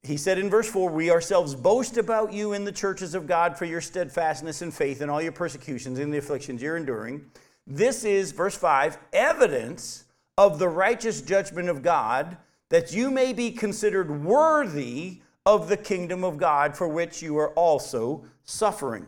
[0.03, 3.57] he said in verse 4 We ourselves boast about you in the churches of God
[3.59, 7.25] for your steadfastness and faith in all your persecutions and the afflictions you're enduring.
[7.67, 10.05] This is, verse 5, evidence
[10.38, 12.37] of the righteous judgment of God,
[12.68, 17.51] that you may be considered worthy of the kingdom of God for which you are
[17.51, 19.07] also suffering.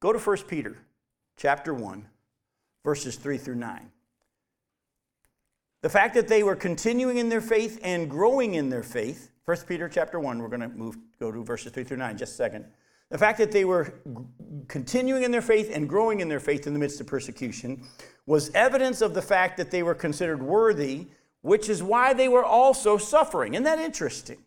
[0.00, 0.78] Go to 1 Peter
[1.36, 2.06] chapter 1,
[2.84, 3.90] verses 3 through 9.
[5.82, 9.58] The fact that they were continuing in their faith and growing in their faith, 1
[9.68, 12.36] Peter chapter 1, we're going to move go to verses 3 through 9 just a
[12.36, 12.64] second.
[13.10, 13.94] The fact that they were
[14.68, 17.86] continuing in their faith and growing in their faith in the midst of persecution
[18.26, 21.08] was evidence of the fact that they were considered worthy,
[21.42, 23.54] which is why they were also suffering.
[23.54, 24.38] Isn't that interesting?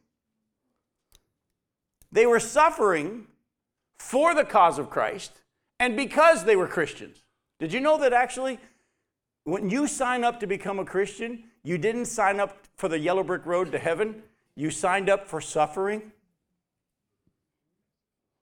[2.12, 3.28] They were suffering
[4.00, 5.32] for the cause of Christ
[5.80, 7.24] and because they were Christians.
[7.60, 8.60] Did you know that actually,
[9.44, 13.24] when you sign up to become a Christian, you didn't sign up for the yellow
[13.24, 14.24] brick road to heaven,
[14.56, 16.12] you signed up for suffering?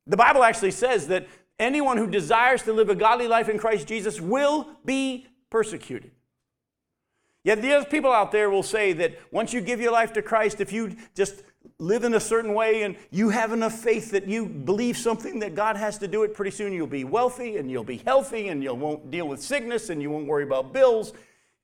[0.07, 1.27] The Bible actually says that
[1.59, 6.11] anyone who desires to live a godly life in Christ Jesus will be persecuted.
[7.43, 10.21] Yet the other people out there will say that once you give your life to
[10.23, 11.43] Christ, if you just
[11.77, 15.53] live in a certain way and you have enough faith that you believe something that
[15.53, 18.63] God has to do it, pretty soon you'll be wealthy and you'll be healthy and
[18.63, 21.13] you won't deal with sickness and you won't worry about bills.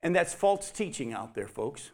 [0.04, 1.90] And that's false teaching out there, folks.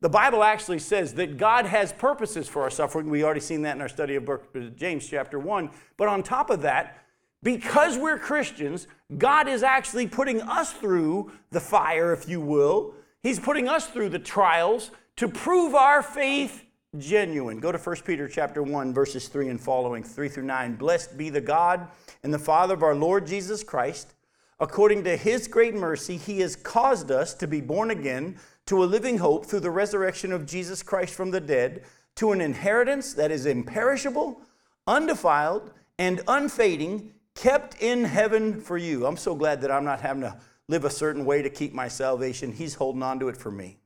[0.00, 3.08] The Bible actually says that God has purposes for our suffering.
[3.08, 4.36] We already seen that in our study of uh,
[4.76, 5.70] James chapter 1.
[5.96, 7.02] But on top of that,
[7.42, 12.94] because we're Christians, God is actually putting us through the fire, if you will.
[13.22, 16.64] He's putting us through the trials to prove our faith
[16.98, 17.60] genuine.
[17.60, 20.76] Go to 1 Peter chapter 1 verses 3 and following, 3 through 9.
[20.76, 21.88] Blessed be the God
[22.22, 24.14] and the Father of our Lord Jesus Christ.
[24.58, 28.86] According to his great mercy, he has caused us to be born again to a
[28.86, 31.84] living hope through the resurrection of Jesus Christ from the dead,
[32.16, 34.40] to an inheritance that is imperishable,
[34.86, 39.06] undefiled, and unfading, kept in heaven for you.
[39.06, 41.88] I'm so glad that I'm not having to live a certain way to keep my
[41.88, 42.52] salvation.
[42.52, 43.78] He's holding on to it for me.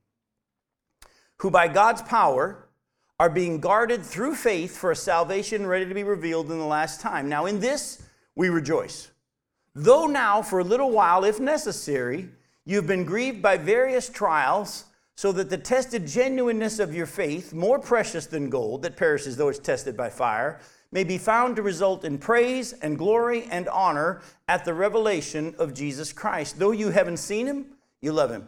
[1.37, 2.67] Who by God's power
[3.19, 7.01] are being guarded through faith for a salvation ready to be revealed in the last
[7.01, 7.29] time.
[7.29, 8.01] Now, in this
[8.35, 9.11] we rejoice.
[9.75, 12.29] Though now, for a little while, if necessary,
[12.65, 17.77] you've been grieved by various trials, so that the tested genuineness of your faith, more
[17.77, 20.59] precious than gold that perishes though it's tested by fire,
[20.91, 25.73] may be found to result in praise and glory and honor at the revelation of
[25.73, 26.59] Jesus Christ.
[26.59, 27.65] Though you haven't seen him,
[28.01, 28.47] you love him.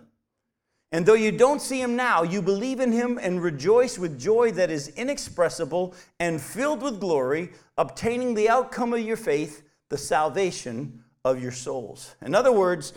[0.91, 4.51] And though you don't see him now, you believe in him and rejoice with joy
[4.51, 11.03] that is inexpressible and filled with glory, obtaining the outcome of your faith, the salvation
[11.25, 12.15] of your souls.
[12.21, 12.93] In other words,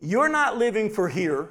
[0.00, 1.50] you're not living for here,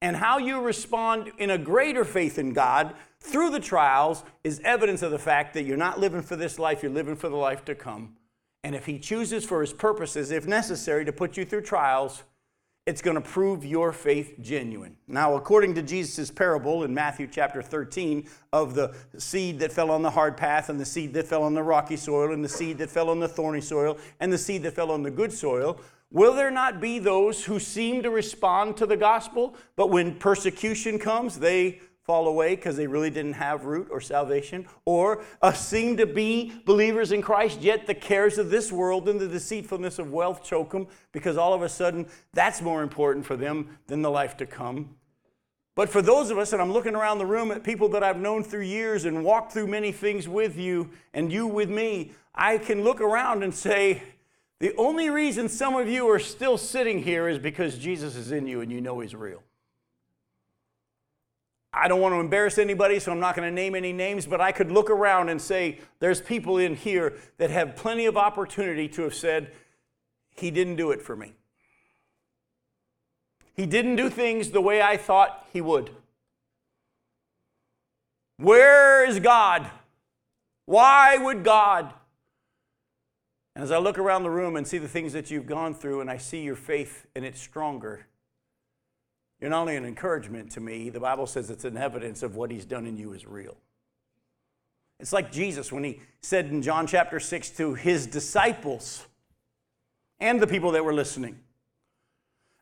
[0.00, 5.02] and how you respond in a greater faith in God through the trials is evidence
[5.02, 7.64] of the fact that you're not living for this life, you're living for the life
[7.64, 8.14] to come.
[8.62, 12.22] And if He chooses for His purposes, if necessary, to put you through trials,
[12.86, 14.96] it's going to prove your faith genuine.
[15.06, 20.02] Now, according to Jesus' parable in Matthew chapter 13 of the seed that fell on
[20.02, 22.78] the hard path, and the seed that fell on the rocky soil, and the seed
[22.78, 25.78] that fell on the thorny soil, and the seed that fell on the good soil,
[26.10, 30.98] will there not be those who seem to respond to the gospel, but when persecution
[30.98, 35.94] comes, they fall away because they really didn't have root or salvation, or uh, seem
[35.94, 40.10] to be believers in Christ, yet the cares of this world and the deceitfulness of
[40.10, 44.10] wealth choke them because all of a sudden that's more important for them than the
[44.10, 44.94] life to come.
[45.74, 48.18] But for those of us, and I'm looking around the room at people that I've
[48.18, 52.56] known through years and walked through many things with you and you with me, I
[52.56, 54.02] can look around and say,
[54.60, 58.46] the only reason some of you are still sitting here is because Jesus is in
[58.46, 59.42] you and you know He's real.
[61.72, 64.40] I don't want to embarrass anybody, so I'm not going to name any names, but
[64.40, 68.88] I could look around and say there's people in here that have plenty of opportunity
[68.88, 69.52] to have said,
[70.34, 71.34] He didn't do it for me.
[73.54, 75.90] He didn't do things the way I thought He would.
[78.38, 79.70] Where is God?
[80.64, 81.92] Why would God?
[83.58, 86.00] And as I look around the room and see the things that you've gone through,
[86.00, 88.06] and I see your faith and it's stronger,
[89.40, 92.52] you're not only an encouragement to me, the Bible says it's an evidence of what
[92.52, 93.56] he's done in you is real.
[95.00, 99.04] It's like Jesus when he said in John chapter 6 to his disciples
[100.20, 101.40] and the people that were listening,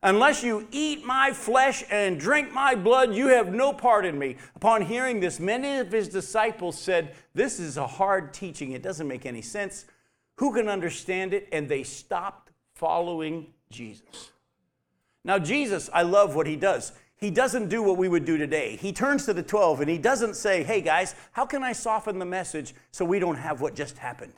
[0.03, 4.37] Unless you eat my flesh and drink my blood, you have no part in me.
[4.55, 8.73] Upon hearing this, many of his disciples said, This is a hard teaching.
[8.73, 9.85] It doesn't make any sense.
[10.37, 11.49] Who can understand it?
[11.53, 14.31] And they stopped following Jesus.
[15.25, 16.93] Now, Jesus, I love what he does.
[17.17, 18.77] He doesn't do what we would do today.
[18.77, 22.19] He turns to the 12 and he doesn't say, Hey guys, how can I soften
[22.19, 24.35] the message so we don't have what just happened?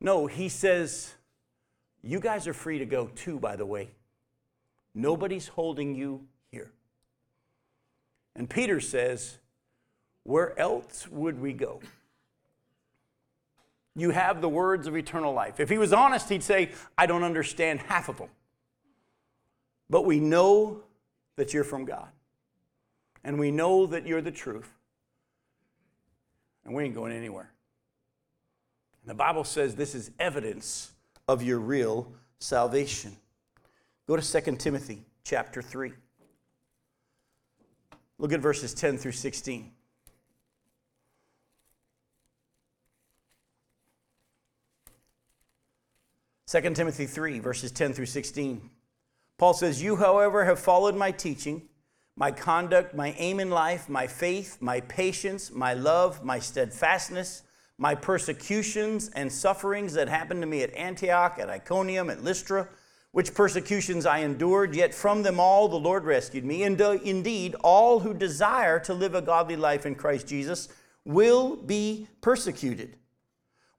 [0.00, 1.14] No, he says,
[2.02, 3.90] You guys are free to go too, by the way.
[4.94, 6.72] Nobody's holding you here.
[8.34, 9.38] And Peter says,
[10.24, 11.80] Where else would we go?
[13.94, 15.60] You have the words of eternal life.
[15.60, 18.28] If he was honest, he'd say, I don't understand half of them.
[19.90, 20.80] But we know
[21.36, 22.08] that you're from God.
[23.24, 24.72] And we know that you're the truth.
[26.64, 27.52] And we ain't going anywhere.
[29.02, 30.92] And the Bible says this is evidence
[31.28, 33.16] of your real salvation.
[34.06, 35.92] Go to 2 Timothy chapter 3.
[38.18, 39.70] Look at verses 10 through 16.
[46.52, 48.68] Second Timothy 3, verses 10 through 16.
[49.38, 51.62] Paul says, You, however, have followed my teaching,
[52.14, 57.44] my conduct, my aim in life, my faith, my patience, my love, my steadfastness,
[57.78, 62.68] my persecutions and sufferings that happened to me at Antioch, at Iconium, at Lystra,
[63.12, 66.64] which persecutions I endured, yet from them all the Lord rescued me.
[66.64, 70.68] And uh, indeed, all who desire to live a godly life in Christ Jesus
[71.06, 72.98] will be persecuted.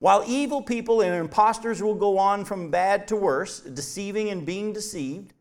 [0.04, 4.74] While evil people and impostors will go on from bad to worse, deceiving and being
[4.74, 5.32] deceived,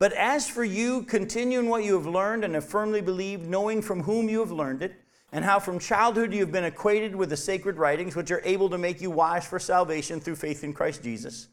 [0.00, 3.80] but as for you, continue in what you have learned and have firmly believed, knowing
[3.80, 4.96] from whom you have learned it,
[5.30, 8.68] and how from childhood you have been acquainted with the sacred writings, which are able
[8.70, 11.46] to make you wise for salvation through faith in Christ Jesus.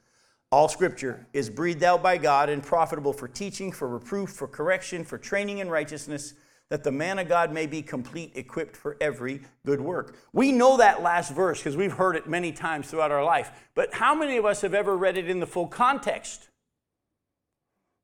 [0.51, 5.05] All scripture is breathed out by God and profitable for teaching, for reproof, for correction,
[5.05, 6.33] for training in righteousness,
[6.70, 10.18] that the man of God may be complete, equipped for every good work.
[10.34, 13.51] We know that last verse because we've heard it many times throughout our life.
[13.76, 16.49] But how many of us have ever read it in the full context?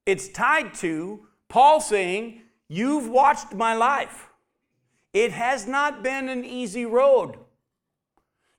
[0.05, 4.29] It's tied to Paul saying, You've watched my life.
[5.13, 7.35] It has not been an easy road.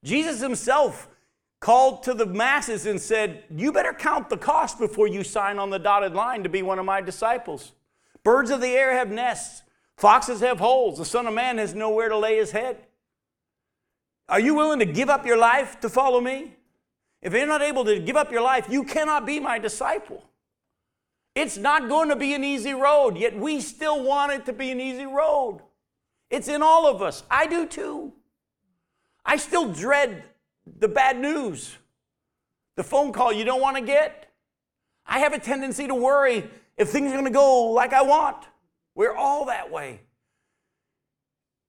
[0.04, 1.08] Jesus himself
[1.60, 5.70] called to the masses and said, You better count the cost before you sign on
[5.70, 7.72] the dotted line to be one of my disciples.
[8.24, 9.62] Birds of the air have nests,
[9.96, 12.78] foxes have holes, the Son of Man has nowhere to lay his head.
[14.28, 16.56] Are you willing to give up your life to follow me?
[17.20, 20.24] If you're not able to give up your life, you cannot be my disciple.
[21.34, 24.70] It's not going to be an easy road, yet we still want it to be
[24.70, 25.60] an easy road.
[26.30, 27.22] It's in all of us.
[27.30, 28.12] I do too.
[29.24, 30.24] I still dread
[30.78, 31.76] the bad news,
[32.76, 34.30] the phone call you don't want to get.
[35.06, 38.46] I have a tendency to worry if things are going to go like I want.
[38.94, 40.00] We're all that way.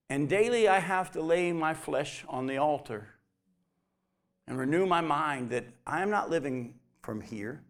[0.09, 3.07] And daily I have to lay my flesh on the altar
[4.47, 7.63] and renew my mind that I'm not living from here.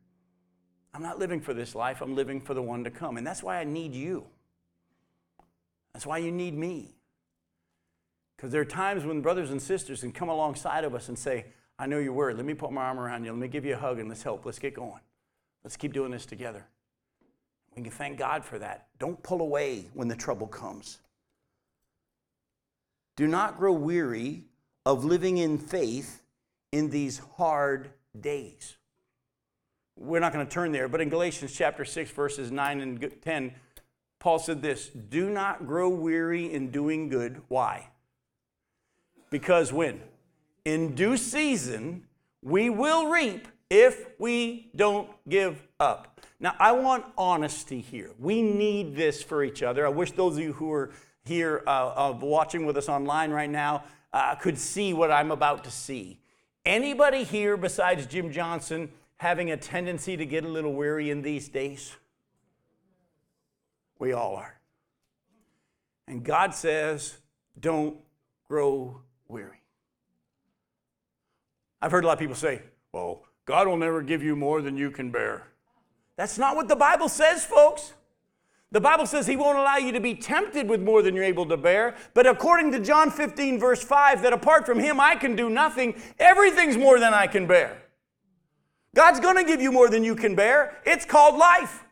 [0.94, 3.18] I'm not living for this life, I'm living for the one to come.
[3.18, 4.26] And that's why I need you.
[5.94, 6.96] That's why you need me.
[8.36, 11.46] Because there are times when brothers and sisters can come alongside of us and say,
[11.80, 12.36] I know your word.
[12.38, 13.32] Let me put my arm around you.
[13.32, 14.46] Let me give you a hug and let's help.
[14.46, 15.02] Let's get going.
[15.64, 16.68] Let's keep doing this together.
[17.76, 18.88] We can thank God for that.
[19.00, 21.00] Don't pull away when the trouble comes.
[23.16, 24.44] Do not grow weary
[24.86, 26.22] of living in faith
[26.72, 28.76] in these hard days.
[29.96, 33.54] We're not going to turn there, but in Galatians chapter 6, verses 9 and 10,
[34.20, 37.42] Paul said this Do not grow weary in doing good.
[37.48, 37.90] Why?
[39.30, 40.02] Because when?
[40.66, 42.06] In due season,
[42.42, 46.22] we will reap if we don't give up.
[46.40, 48.12] Now, I want honesty here.
[48.20, 49.84] We need this for each other.
[49.84, 50.92] I wish those of you who are
[51.26, 55.72] here uh, watching with us online right now uh, could see what I'm about to
[55.72, 56.20] see.
[56.64, 61.50] Anybody here besides Jim Johnson having a tendency to get a little weary in these
[61.50, 61.96] days?
[63.98, 64.60] We all are.
[66.08, 67.18] And God says,
[67.60, 67.98] don't
[68.48, 69.64] grow weary.
[71.82, 72.62] I've heard a lot of people say,
[72.92, 75.48] well, God will never give you more than you can bear.
[76.16, 77.94] That's not what the Bible says, folks.
[78.72, 81.46] The Bible says He won't allow you to be tempted with more than you're able
[81.48, 81.96] to bear.
[82.14, 86.02] But according to John 15, verse 5, that apart from Him I can do nothing,
[86.20, 87.84] everything's more than I can bear.
[88.96, 90.78] God's going to give you more than you can bear.
[90.86, 91.84] It's called life.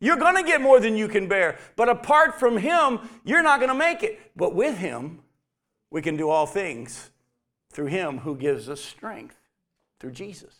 [0.00, 1.58] You're going to get more than you can bear.
[1.76, 4.20] But apart from Him, you're not going to make it.
[4.36, 5.20] But with Him,
[5.90, 7.10] we can do all things
[7.70, 9.36] through Him who gives us strength,
[10.04, 10.54] through Jesus.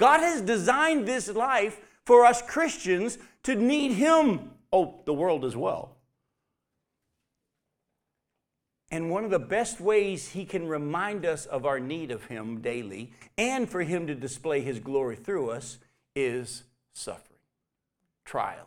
[0.00, 4.50] God has designed this life for us Christians to need Him.
[4.72, 5.94] Oh, the world as well.
[8.90, 12.60] And one of the best ways He can remind us of our need of Him
[12.60, 15.78] daily and for Him to display His glory through us
[16.16, 16.64] is
[16.94, 17.38] suffering,
[18.24, 18.66] trials,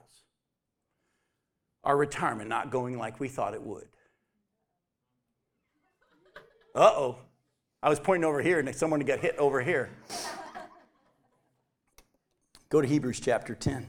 [1.84, 3.90] our retirement not going like we thought it would.
[6.74, 7.18] Uh oh.
[7.86, 9.92] I was pointing over here and someone got hit over here.
[12.70, 13.86] Go to Hebrews chapter 10.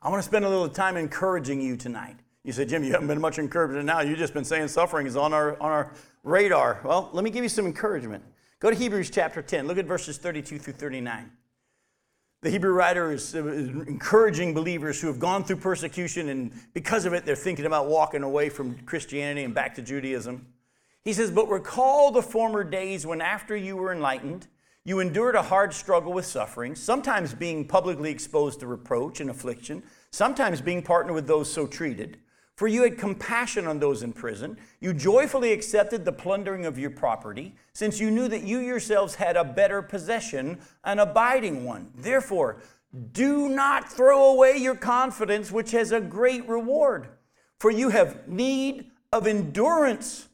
[0.00, 2.14] I want to spend a little time encouraging you tonight.
[2.44, 4.02] You said, Jim, you haven't been much encouragement now.
[4.02, 6.80] You've just been saying suffering is on our, on our radar.
[6.84, 8.22] Well, let me give you some encouragement.
[8.60, 9.66] Go to Hebrews chapter 10.
[9.66, 11.28] Look at verses 32 through 39.
[12.42, 17.14] The Hebrew writer is uh, encouraging believers who have gone through persecution, and because of
[17.14, 20.46] it, they're thinking about walking away from Christianity and back to Judaism.
[21.04, 24.46] He says, But recall the former days when, after you were enlightened,
[24.84, 29.82] you endured a hard struggle with suffering, sometimes being publicly exposed to reproach and affliction,
[30.10, 32.18] sometimes being partnered with those so treated.
[32.56, 34.58] For you had compassion on those in prison.
[34.80, 39.36] You joyfully accepted the plundering of your property, since you knew that you yourselves had
[39.36, 41.90] a better possession, an abiding one.
[41.94, 42.58] Therefore,
[43.12, 47.08] do not throw away your confidence, which has a great reward.
[47.58, 50.28] For you have need of endurance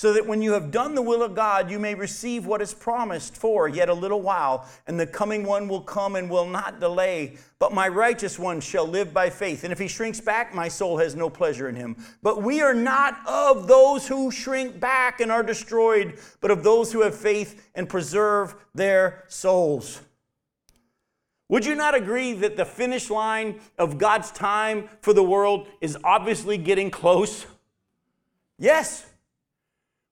[0.00, 2.72] so that when you have done the will of God, you may receive what is
[2.72, 6.80] promised for yet a little while, and the coming one will come and will not
[6.80, 7.36] delay.
[7.58, 9.62] But my righteous one shall live by faith.
[9.62, 12.02] And if he shrinks back, my soul has no pleasure in him.
[12.22, 16.90] But we are not of those who shrink back and are destroyed, but of those
[16.90, 20.00] who have faith and preserve their souls.
[21.50, 25.98] Would you not agree that the finish line of God's time for the world is
[26.02, 27.44] obviously getting close?
[28.58, 29.04] Yes.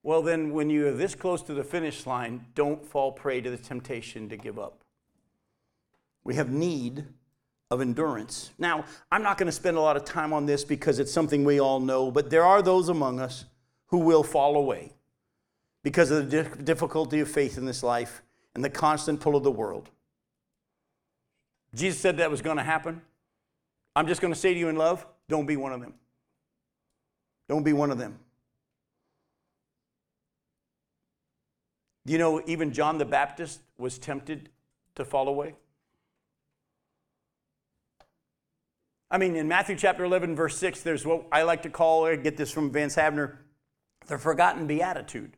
[0.02, 3.50] Well, then, when you are this close to the finish line, don't fall prey to
[3.50, 4.84] the temptation to give up.
[6.24, 7.04] We have need
[7.70, 8.50] of endurance.
[8.58, 11.44] Now, I'm not going to spend a lot of time on this because it's something
[11.44, 13.44] we all know, but there are those among us
[13.86, 14.92] who will fall away
[15.82, 18.22] because of the difficulty of faith in this life
[18.54, 19.90] and the constant pull of the world.
[21.74, 23.02] Jesus said that was going to happen.
[23.94, 25.94] I'm just going to say to you in love don't be one of them.
[27.48, 28.18] Don't be one of them.
[32.08, 34.48] Do you know even John the Baptist was tempted
[34.94, 35.56] to fall away?
[39.10, 42.16] I mean, in Matthew chapter 11, verse 6, there's what I like to call, I
[42.16, 43.36] get this from Vance Havner,
[44.06, 45.36] the forgotten beatitude.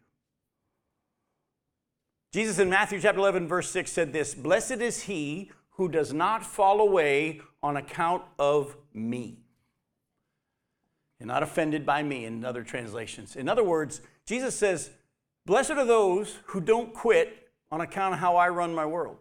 [2.33, 6.47] Jesus in Matthew chapter 11, verse 6 said this Blessed is he who does not
[6.47, 9.41] fall away on account of me.
[11.19, 13.35] You're not offended by me in other translations.
[13.35, 14.91] In other words, Jesus says,
[15.51, 19.17] Blessed are those who don't quit on account of how I run my world.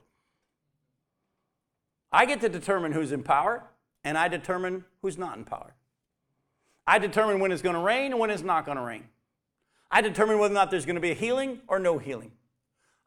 [2.11, 3.63] I get to determine who's in power,
[4.03, 5.73] and I determine who's not in power.
[6.86, 9.05] I determine when it's going to rain and when it's not going to rain.
[9.89, 12.32] I determine whether or not there's going to be a healing or no healing.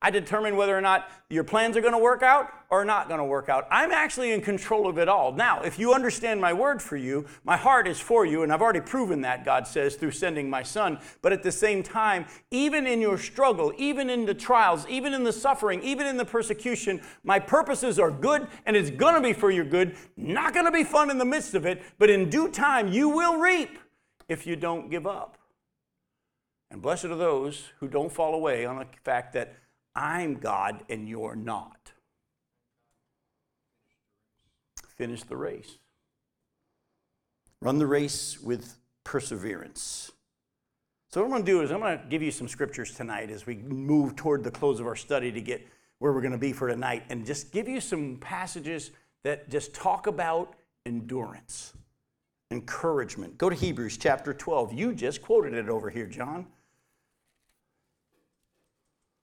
[0.02, 3.18] I determine whether or not your plans are going to work out or not going
[3.18, 3.68] to work out.
[3.70, 5.32] I'm actually in control of it all.
[5.32, 8.60] Now, if you understand my word for you, my heart is for you, and I've
[8.60, 10.98] already proven that, God says, through sending my son.
[11.22, 15.22] But at the same time, even in your struggle, even in the trials, even in
[15.22, 19.32] the suffering, even in the persecution, my purposes are good, and it's going to be
[19.32, 19.96] for your good.
[20.16, 23.08] Not going to be fun in the midst of it, but in due time, you
[23.08, 23.78] will reap
[24.28, 25.38] if you don't give up.
[26.72, 29.54] And blessed are those who don't fall away on the fact that
[29.94, 31.92] I'm God and you're not.
[34.86, 35.78] Finish the race.
[37.60, 40.10] Run the race with perseverance.
[41.08, 43.30] So, what I'm going to do is, I'm going to give you some scriptures tonight
[43.30, 45.66] as we move toward the close of our study to get
[45.98, 48.90] where we're going to be for tonight, and just give you some passages
[49.22, 51.74] that just talk about endurance,
[52.50, 53.38] encouragement.
[53.38, 54.72] Go to Hebrews chapter 12.
[54.72, 56.46] You just quoted it over here, John.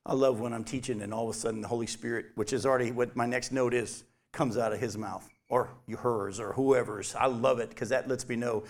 [0.06, 2.66] I love when I'm teaching and all of a sudden the Holy Spirit, which is
[2.66, 7.16] already what my next note is, comes out of his mouth or hers or whoever's.
[7.16, 8.64] I love it because that lets me know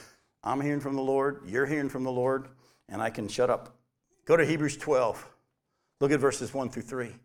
[0.44, 2.48] I'm hearing from the Lord, you're hearing from the Lord,
[2.88, 3.76] and I can shut up.
[4.26, 5.28] Go to Hebrews 12.
[6.00, 7.16] Look at verses 1 through 3.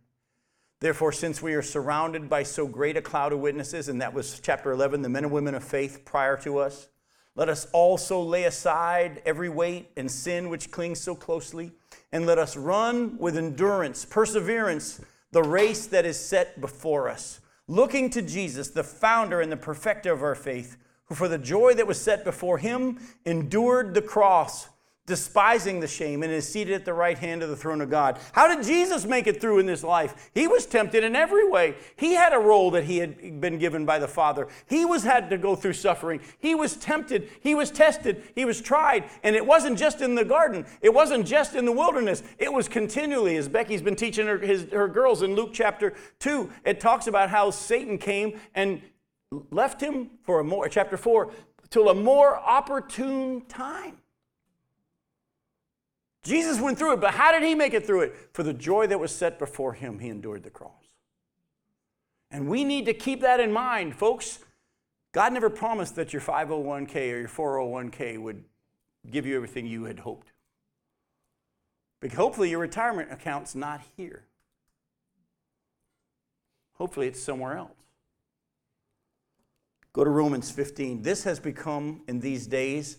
[0.80, 4.40] Therefore, since we are surrounded by so great a cloud of witnesses, and that was
[4.40, 6.88] chapter 11, the men and women of faith prior to us,
[7.36, 11.72] let us also lay aside every weight and sin which clings so closely
[12.12, 15.00] and let us run with endurance, perseverance,
[15.32, 20.12] the race that is set before us, looking to Jesus, the founder and the perfecter
[20.12, 20.76] of our faith,
[21.06, 24.68] who for the joy that was set before him endured the cross
[25.06, 28.18] despising the shame, and is seated at the right hand of the throne of God.
[28.32, 30.30] How did Jesus make it through in this life?
[30.32, 31.74] He was tempted in every way.
[31.96, 34.48] He had a role that he had been given by the Father.
[34.66, 36.20] He was had to go through suffering.
[36.38, 37.28] He was tempted.
[37.40, 38.22] He was tested.
[38.34, 39.04] He was tried.
[39.22, 40.64] And it wasn't just in the garden.
[40.80, 42.22] It wasn't just in the wilderness.
[42.38, 46.50] It was continually, as Becky's been teaching her, his, her girls in Luke chapter 2,
[46.64, 48.80] it talks about how Satan came and
[49.50, 51.30] left him for a more, chapter 4,
[51.68, 53.98] till a more opportune time.
[56.24, 58.30] Jesus went through it, but how did he make it through it?
[58.32, 60.72] For the joy that was set before him, he endured the cross.
[62.30, 64.38] And we need to keep that in mind, folks.
[65.12, 68.42] God never promised that your 501k or your 401k would
[69.08, 70.32] give you everything you had hoped.
[72.00, 74.24] But hopefully, your retirement account's not here.
[76.72, 77.78] Hopefully, it's somewhere else.
[79.92, 81.02] Go to Romans 15.
[81.02, 82.98] This has become, in these days,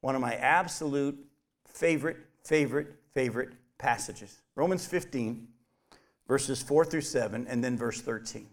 [0.00, 1.24] one of my absolute
[1.68, 5.48] favorite favorite, favorite passages Romans 15,
[6.28, 8.46] verses 4 through 7, and then verse 13.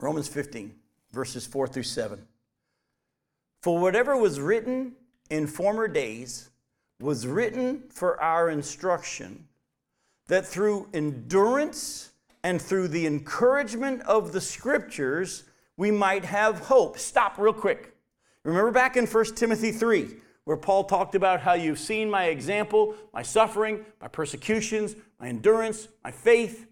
[0.00, 0.74] Romans 15,
[1.12, 2.26] verses 4 through 7.
[3.62, 4.92] For whatever was written
[5.30, 6.50] in former days
[7.00, 9.48] was written for our instruction,
[10.26, 12.10] that through endurance
[12.42, 15.44] and through the encouragement of the scriptures
[15.78, 16.98] we might have hope.
[16.98, 17.96] Stop real quick.
[18.44, 22.94] Remember back in 1 Timothy 3, where Paul talked about how you've seen my example,
[23.12, 26.66] my suffering, my persecutions, my endurance, my faith.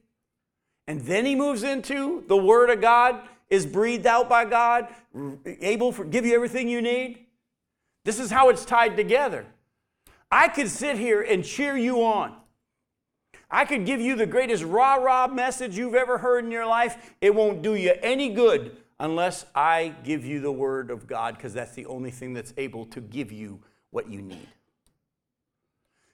[0.86, 4.88] And then he moves into the Word of God is breathed out by God,
[5.44, 7.26] able to give you everything you need.
[8.04, 9.44] This is how it's tied together.
[10.30, 12.34] I could sit here and cheer you on.
[13.50, 17.14] I could give you the greatest rah rah message you've ever heard in your life.
[17.20, 21.55] It won't do you any good unless I give you the word of God, because
[21.55, 24.49] that's the only thing that's able to give you what you need.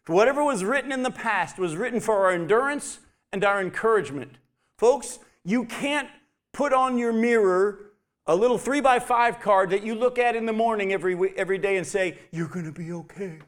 [0.06, 3.00] Whatever was written in the past was written for our endurance
[3.32, 4.38] and our encouragement.
[4.78, 6.08] Folks, you can't
[6.52, 7.92] put on your mirror
[8.26, 11.58] a little three by five card that you look at in the morning every, every
[11.58, 13.38] day and say, You're going to be okay.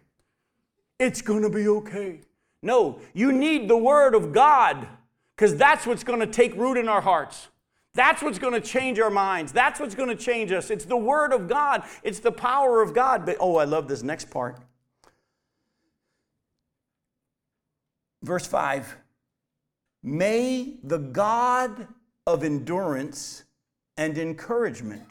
[0.99, 2.21] It's going to be okay.
[2.63, 4.87] No, you need the Word of God
[5.35, 7.49] because that's what's going to take root in our hearts.
[8.01, 9.53] That's what's going to change our minds.
[9.53, 10.71] That's what's going to change us.
[10.71, 13.27] It's the Word of God, it's the power of God.
[13.27, 14.57] But oh, I love this next part.
[18.23, 18.97] Verse 5
[20.03, 21.89] May the God
[22.27, 23.45] of endurance
[23.99, 25.05] and encouragement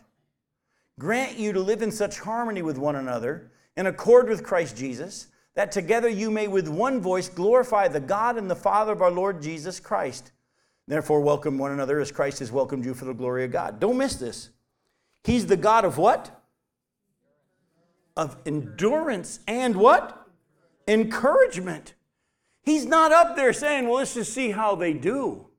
[0.98, 5.28] grant you to live in such harmony with one another, in accord with Christ Jesus,
[5.54, 9.12] that together you may with one voice glorify the God and the Father of our
[9.12, 10.32] Lord Jesus Christ.
[10.90, 13.80] Therefore, welcome one another as Christ has welcomed you for the glory of God.
[13.80, 14.50] Don't miss this.
[15.24, 16.42] He's the God of what?
[18.18, 20.28] Of endurance and what?
[20.88, 21.94] Encouragement.
[22.64, 25.50] He's not up there saying, well, let's just see how they do.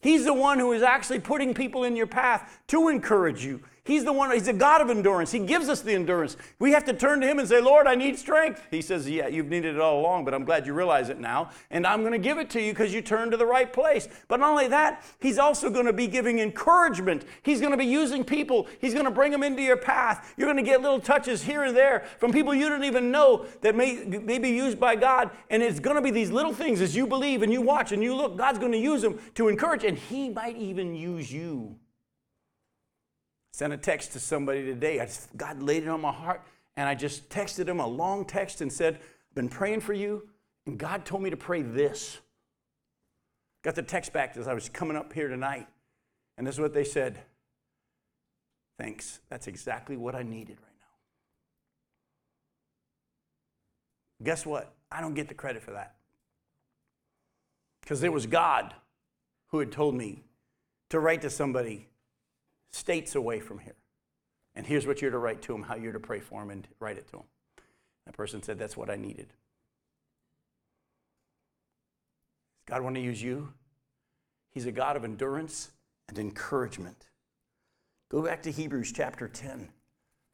[0.00, 4.04] He's the one who is actually putting people in your path to encourage you, He's
[4.04, 5.32] the one, He's a God of endurance.
[5.32, 6.36] He gives us the endurance.
[6.58, 8.66] We have to turn to Him and say, Lord, I need strength.
[8.70, 11.50] He says, Yeah, you've needed it all along, but I'm glad you realize it now.
[11.70, 14.08] And I'm going to give it to you because you turned to the right place.
[14.28, 17.24] But not only that, He's also going to be giving encouragement.
[17.42, 18.68] He's going to be using people.
[18.80, 20.34] He's going to bring them into your path.
[20.36, 23.46] You're going to get little touches here and there from people you didn't even know
[23.62, 25.30] that may, may be used by God.
[25.48, 28.02] And it's going to be these little things as you believe and you watch and
[28.02, 31.76] you look, God's going to use them to encourage, and He might even use you.
[33.60, 35.00] Sent a text to somebody today.
[35.00, 36.40] I just, God laid it on my heart,
[36.78, 39.00] and I just texted him a long text and said,
[39.34, 40.26] been praying for you,
[40.64, 42.20] and God told me to pray this.
[43.62, 45.66] Got the text back as I was coming up here tonight,
[46.38, 47.18] and this is what they said.
[48.78, 49.20] Thanks.
[49.28, 50.72] That's exactly what I needed right
[54.20, 54.24] now.
[54.24, 54.72] Guess what?
[54.90, 55.96] I don't get the credit for that.
[57.82, 58.72] Because it was God
[59.48, 60.24] who had told me
[60.88, 61.89] to write to somebody
[62.72, 63.76] states away from here.
[64.54, 66.66] And here's what you're to write to him, how you're to pray for him, and
[66.80, 67.24] write it to him.
[68.06, 69.28] That person said, That's what I needed.
[72.58, 73.52] Does God want to use you?
[74.50, 75.70] He's a God of endurance
[76.08, 77.06] and encouragement.
[78.10, 79.68] Go back to Hebrews chapter 10.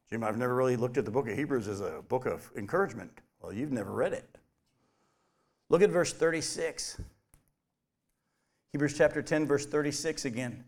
[0.09, 3.11] Jim, I've never really looked at the book of Hebrews as a book of encouragement.
[3.43, 4.39] Well, you've never read it.
[5.69, 7.01] Look at verse 36.
[8.73, 10.65] Hebrews chapter 10, verse 36 again.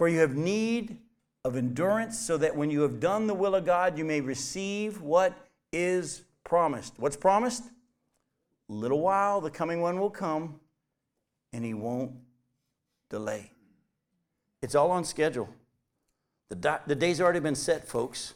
[0.00, 0.96] For you have need
[1.44, 5.02] of endurance, so that when you have done the will of God, you may receive
[5.02, 5.34] what
[5.74, 6.94] is promised.
[6.96, 7.64] What's promised?
[8.70, 10.58] A little while, the coming one will come,
[11.52, 12.12] and he won't
[13.10, 13.52] delay.
[14.62, 15.50] It's all on schedule.
[16.48, 18.32] The, the day's already been set, folks.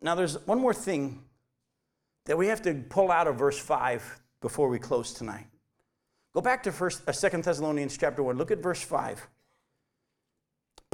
[0.00, 1.22] Now, there's one more thing
[2.24, 5.44] that we have to pull out of verse 5 before we close tonight.
[6.32, 8.38] Go back to first, uh, 2 Thessalonians chapter 1.
[8.38, 9.28] Look at verse 5.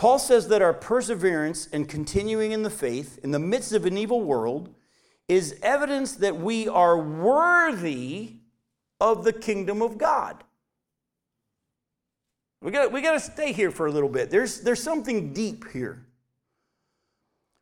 [0.00, 3.98] Paul says that our perseverance and continuing in the faith in the midst of an
[3.98, 4.74] evil world
[5.28, 8.36] is evidence that we are worthy
[8.98, 10.42] of the kingdom of God.
[12.62, 14.30] We got, we got to stay here for a little bit.
[14.30, 16.06] There's, there's something deep here.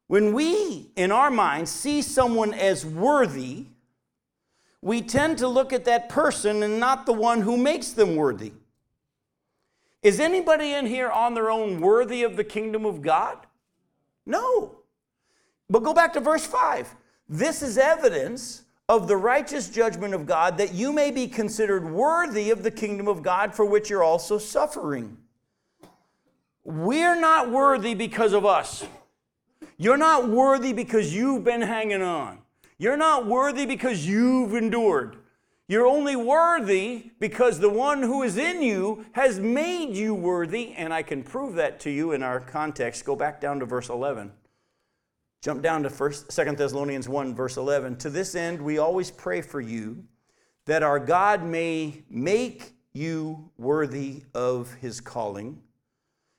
[0.06, 3.66] When we, in our minds, see someone as worthy,
[4.80, 8.52] we tend to look at that person and not the one who makes them worthy.
[10.02, 13.38] Is anybody in here on their own worthy of the kingdom of God?
[14.24, 14.78] No.
[15.68, 16.94] But go back to verse 5.
[17.28, 22.50] This is evidence of the righteous judgment of God that you may be considered worthy
[22.50, 25.18] of the kingdom of God for which you're also suffering.
[26.64, 28.86] We're not worthy because of us.
[29.76, 32.38] You're not worthy because you've been hanging on.
[32.78, 35.16] You're not worthy because you've endured.
[35.68, 40.94] You're only worthy because the one who is in you has made you worthy, and
[40.94, 43.04] I can prove that to you in our context.
[43.04, 44.32] Go back down to verse 11.
[45.42, 47.96] Jump down to first, 2 Thessalonians 1, verse 11.
[47.98, 50.04] To this end, we always pray for you
[50.64, 55.60] that our God may make you worthy of his calling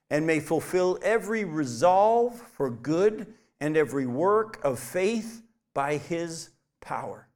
[0.10, 5.44] and may fulfill every resolve for good and every work of faith
[5.76, 6.50] by his
[6.82, 7.28] power.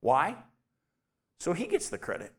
[0.00, 0.36] Why?
[1.40, 2.32] So he gets the credit.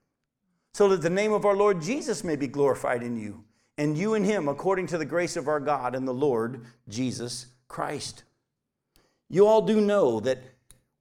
[0.73, 3.43] So that the name of our Lord Jesus may be glorified in you,
[3.77, 7.47] and you in him, according to the grace of our God and the Lord Jesus
[7.67, 8.23] Christ.
[9.27, 10.41] You all do know that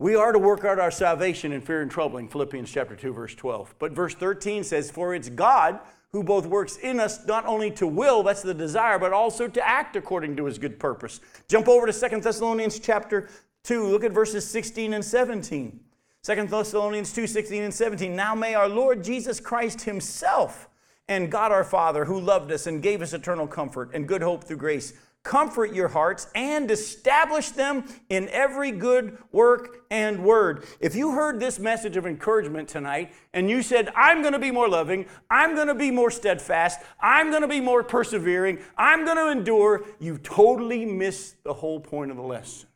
[0.01, 3.35] we are to work out our salvation in fear and troubling, Philippians chapter 2, verse
[3.35, 3.75] 12.
[3.79, 5.79] But verse 13 says, For it's God
[6.13, 9.69] who both works in us not only to will, that's the desire, but also to
[9.69, 11.21] act according to his good purpose.
[11.49, 13.29] Jump over to Second Thessalonians chapter
[13.65, 15.81] 2, look at verses 16 and 17.
[16.23, 18.15] 2 Thessalonians 2 16 and 17.
[18.15, 20.69] Now may our Lord Jesus Christ Himself
[21.09, 24.45] and God our Father, who loved us and gave us eternal comfort and good hope
[24.45, 24.93] through grace,
[25.23, 30.65] comfort your hearts and establish them in every good work and word.
[30.79, 34.51] If you heard this message of encouragement tonight and you said, I'm going to be
[34.51, 39.07] more loving, I'm going to be more steadfast, I'm going to be more persevering, I'm
[39.07, 42.70] going to endure, you've totally missed the whole point of the lesson.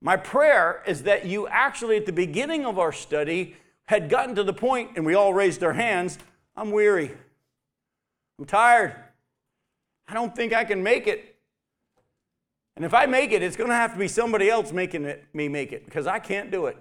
[0.00, 4.44] My prayer is that you actually, at the beginning of our study, had gotten to
[4.44, 6.18] the point, and we all raised our hands
[6.58, 7.16] I'm weary.
[8.36, 8.96] I'm tired.
[10.08, 11.36] I don't think I can make it.
[12.74, 15.24] And if I make it, it's going to have to be somebody else making it,
[15.32, 16.76] me make it because I can't do it.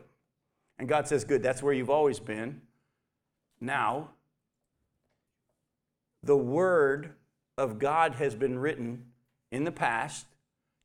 [0.79, 2.61] And God says, Good, that's where you've always been.
[3.61, 4.09] Now,
[6.23, 7.13] the word
[7.55, 9.05] of God has been written
[9.51, 10.25] in the past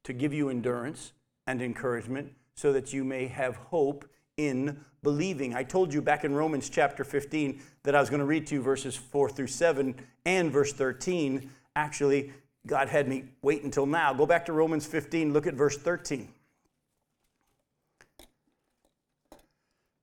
[0.05, 1.13] to give you endurance
[1.47, 4.05] and encouragement so that you may have hope
[4.37, 5.55] in believing.
[5.55, 8.57] I told you back in Romans chapter 15 that I was going to read to
[8.57, 11.51] you verses 4 through 7 and verse 13.
[11.77, 12.33] Actually,
[12.67, 14.13] God had me wait until now.
[14.13, 16.29] Go back to Romans 15, look at verse 13.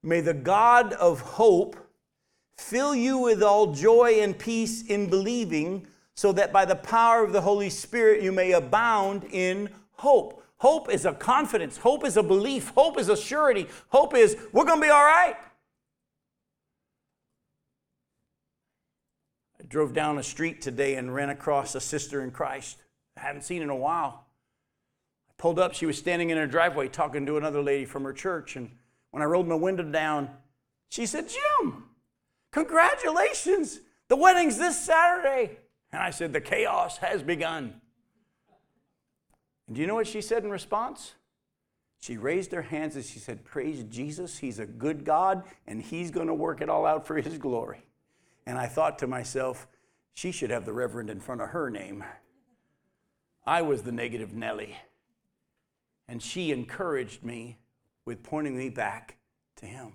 [0.02, 1.76] May the God of hope
[2.56, 7.32] fill you with all joy and peace in believing, so that by the power of
[7.32, 10.39] the Holy Spirit you may abound in hope.
[10.60, 14.66] Hope is a confidence, hope is a belief, hope is a surety, hope is we're
[14.66, 15.36] going to be all right.
[19.58, 22.76] I drove down a street today and ran across a sister in Christ
[23.16, 24.26] I haven't seen in a while.
[25.30, 28.12] I pulled up, she was standing in her driveway talking to another lady from her
[28.12, 28.56] church.
[28.56, 28.70] And
[29.12, 30.30] when I rolled my window down,
[30.90, 31.84] she said, Jim,
[32.52, 35.58] congratulations, the wedding's this Saturday.
[35.90, 37.80] And I said, The chaos has begun.
[39.70, 41.14] And do you know what she said in response?
[42.00, 46.10] She raised her hands and she said, Praise Jesus, He's a good God, and He's
[46.10, 47.84] going to work it all out for His glory.
[48.46, 49.68] And I thought to myself,
[50.12, 52.02] she should have the Reverend in front of her name.
[53.46, 54.76] I was the negative Nelly.
[56.08, 57.58] And she encouraged me
[58.04, 59.18] with pointing me back
[59.58, 59.92] to Him.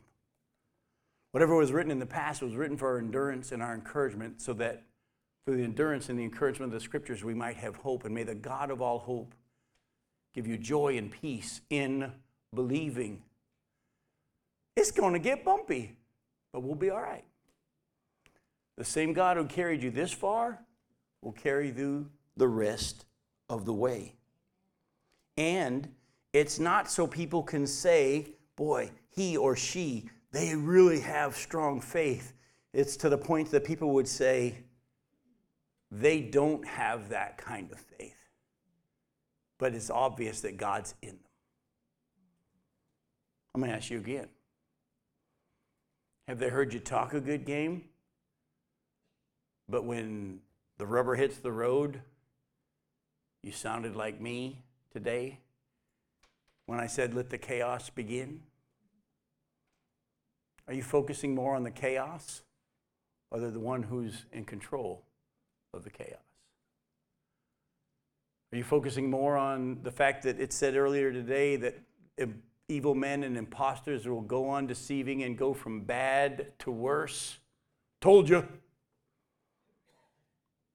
[1.32, 4.54] Whatever was written in the past was written for our endurance and our encouragement, so
[4.54, 4.84] that
[5.44, 8.06] through the endurance and the encouragement of the scriptures we might have hope.
[8.06, 9.36] And may the God of all hope
[10.36, 12.12] give you joy and peace in
[12.54, 13.24] believing.
[14.76, 15.96] It's going to get bumpy,
[16.52, 17.24] but we'll be all right.
[18.78, 20.60] The same God who carried you this far
[21.22, 23.06] will carry you the rest
[23.48, 24.16] of the way.
[25.38, 25.88] And
[26.34, 32.34] it's not so people can say, boy, he or she, they really have strong faith.
[32.74, 34.58] It's to the point that people would say,
[35.90, 38.25] they don't have that kind of faith
[39.58, 41.20] but it's obvious that God's in them.
[43.54, 44.28] I'm going to ask you again.
[46.28, 47.86] Have they heard you talk a good game?
[49.70, 50.40] But when
[50.78, 52.02] the rubber hits the road,
[53.42, 55.40] you sounded like me today
[56.66, 58.42] when I said, let the chaos begin?
[60.68, 62.42] Are you focusing more on the chaos
[63.32, 65.04] or the one who's in control
[65.74, 66.35] of the chaos?
[68.52, 71.78] Are you focusing more on the fact that it said earlier today that
[72.68, 77.40] evil men and impostors will go on deceiving and go from bad to worse?
[78.02, 78.48] Told you.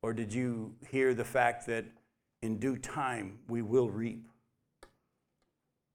[0.03, 1.85] Or did you hear the fact that
[2.43, 4.27] in due time we will reap,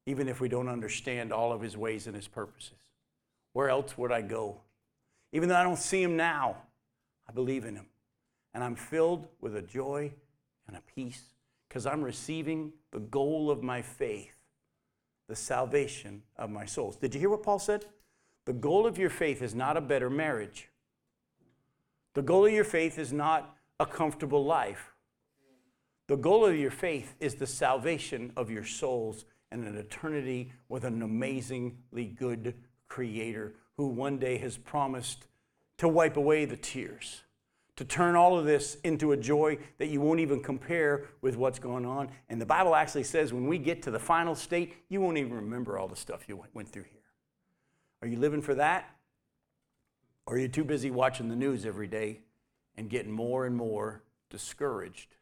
[0.05, 2.77] even if we don't understand all of his ways and his purposes?
[3.53, 4.61] Where else would I go?
[5.31, 6.57] Even though I don't see him now,
[7.27, 7.87] I believe in him.
[8.53, 10.13] And I'm filled with a joy
[10.67, 11.23] and a peace
[11.67, 14.35] because I'm receiving the goal of my faith,
[15.27, 16.97] the salvation of my souls.
[16.97, 17.85] Did you hear what Paul said?
[18.45, 20.69] The goal of your faith is not a better marriage.
[22.13, 24.93] The goal of your faith is not a comfortable life.
[26.07, 30.83] The goal of your faith is the salvation of your souls and an eternity with
[30.83, 32.55] an amazingly good
[32.87, 35.27] Creator who one day has promised
[35.79, 37.23] to wipe away the tears
[37.77, 41.59] to turn all of this into a joy that you won't even compare with what's
[41.59, 42.09] going on.
[42.29, 45.33] And the Bible actually says when we get to the final state, you won't even
[45.33, 47.01] remember all the stuff you went through here.
[48.01, 48.89] Are you living for that?
[50.25, 52.21] Or are you too busy watching the news every day
[52.77, 55.15] and getting more and more discouraged?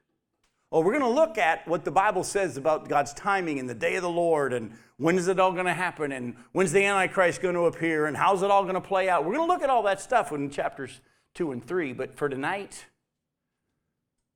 [0.69, 3.75] Well, we're going to look at what the Bible says about God's timing and the
[3.75, 6.83] day of the Lord and when is it all going to happen and when's the
[6.83, 9.23] Antichrist going to appear and how's it all going to play out.
[9.23, 10.99] We're going to look at all that stuff in chapters
[11.35, 11.93] 2 and 3.
[11.93, 12.85] But for tonight,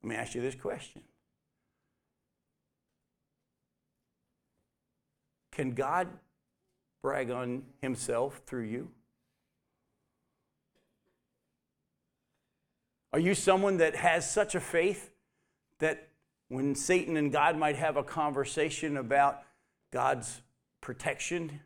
[0.04, 1.02] let me ask you this question
[5.52, 6.08] Can God
[7.02, 8.90] brag on himself through you?
[13.14, 15.10] Are you someone that has such a faith
[15.80, 16.10] that
[16.50, 19.42] when Satan and God might have a conversation about
[19.92, 20.42] God's
[20.82, 21.60] protection,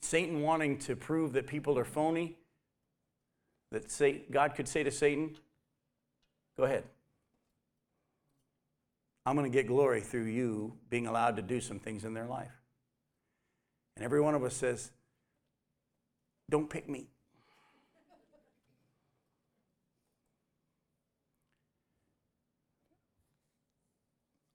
[0.00, 2.36] Satan wanting to prove that people are phony,
[3.72, 5.36] that God could say to Satan,
[6.56, 6.84] Go ahead.
[9.24, 12.26] I'm going to get glory through you being allowed to do some things in their
[12.26, 12.52] life.
[13.96, 14.90] And every one of us says,
[16.50, 17.06] don't pick me.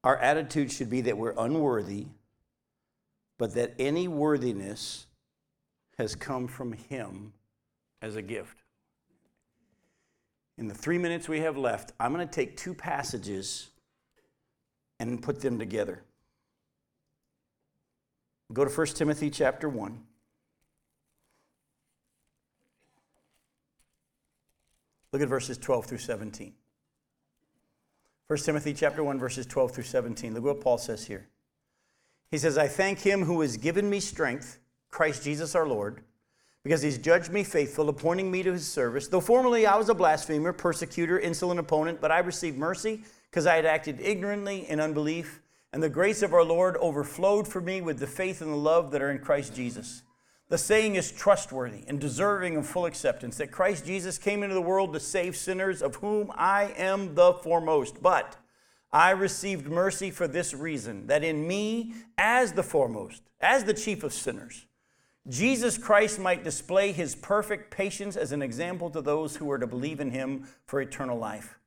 [0.04, 2.06] Our attitude should be that we're unworthy,
[3.38, 5.08] but that any worthiness
[5.98, 7.34] has come from Him
[8.02, 8.58] as a gift.
[10.58, 13.70] In the three minutes we have left, I'm going to take two passages
[15.00, 16.04] and put them together.
[18.52, 20.04] Go to 1 Timothy chapter 1.
[25.14, 26.54] Look at verses 12 through 17.
[28.28, 30.34] 1 Timothy chapter 1 verses 12 through 17.
[30.34, 31.28] Look what Paul says here.
[32.30, 36.04] He says, "I thank him who has given me strength, Christ Jesus our Lord,
[36.68, 39.08] because he's judged me faithful, appointing me to his service.
[39.08, 43.56] Though formerly I was a blasphemer, persecutor, insolent opponent, but I received mercy because I
[43.56, 45.40] had acted ignorantly in unbelief,
[45.72, 48.92] and the grace of our Lord overflowed for me with the faith and the love
[48.92, 50.04] that are in Christ Jesus."
[50.50, 54.62] The saying is trustworthy and deserving of full acceptance that Christ Jesus came into the
[54.62, 58.02] world to save sinners, of whom I am the foremost.
[58.02, 58.36] But
[58.92, 64.04] I received mercy for this reason that in me, as the foremost, as the chief
[64.04, 64.66] of sinners,
[65.30, 69.68] Jesus Christ might display his perfect patience as an example to those who are to
[69.68, 71.58] believe in him for eternal life.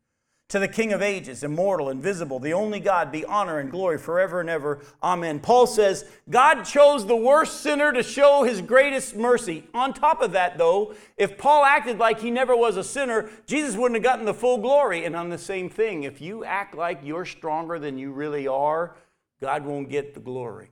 [0.49, 4.41] To the King of ages, immortal, invisible, the only God, be honor and glory forever
[4.41, 4.81] and ever.
[5.01, 5.39] Amen.
[5.39, 9.65] Paul says, God chose the worst sinner to show his greatest mercy.
[9.75, 13.77] On top of that, though, if Paul acted like he never was a sinner, Jesus
[13.77, 15.05] wouldn't have gotten the full glory.
[15.05, 18.97] And on the same thing, if you act like you're stronger than you really are,
[19.41, 20.71] God won't get the glory.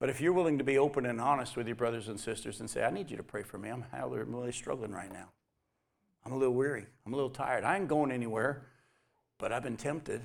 [0.00, 2.68] But if you're willing to be open and honest with your brothers and sisters and
[2.68, 5.28] say, I need you to pray for me, I'm really struggling right now.
[6.24, 6.86] I'm a little weary.
[7.06, 7.64] I'm a little tired.
[7.64, 8.66] I ain't going anywhere,
[9.38, 10.22] but I've been tempted.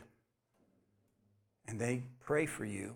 [1.68, 2.96] And they pray for you.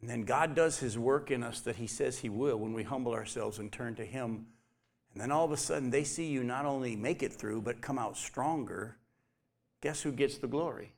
[0.00, 2.82] And then God does his work in us that he says he will when we
[2.82, 4.46] humble ourselves and turn to him.
[5.12, 7.80] And then all of a sudden they see you not only make it through, but
[7.80, 8.98] come out stronger.
[9.80, 10.92] Guess who gets the glory?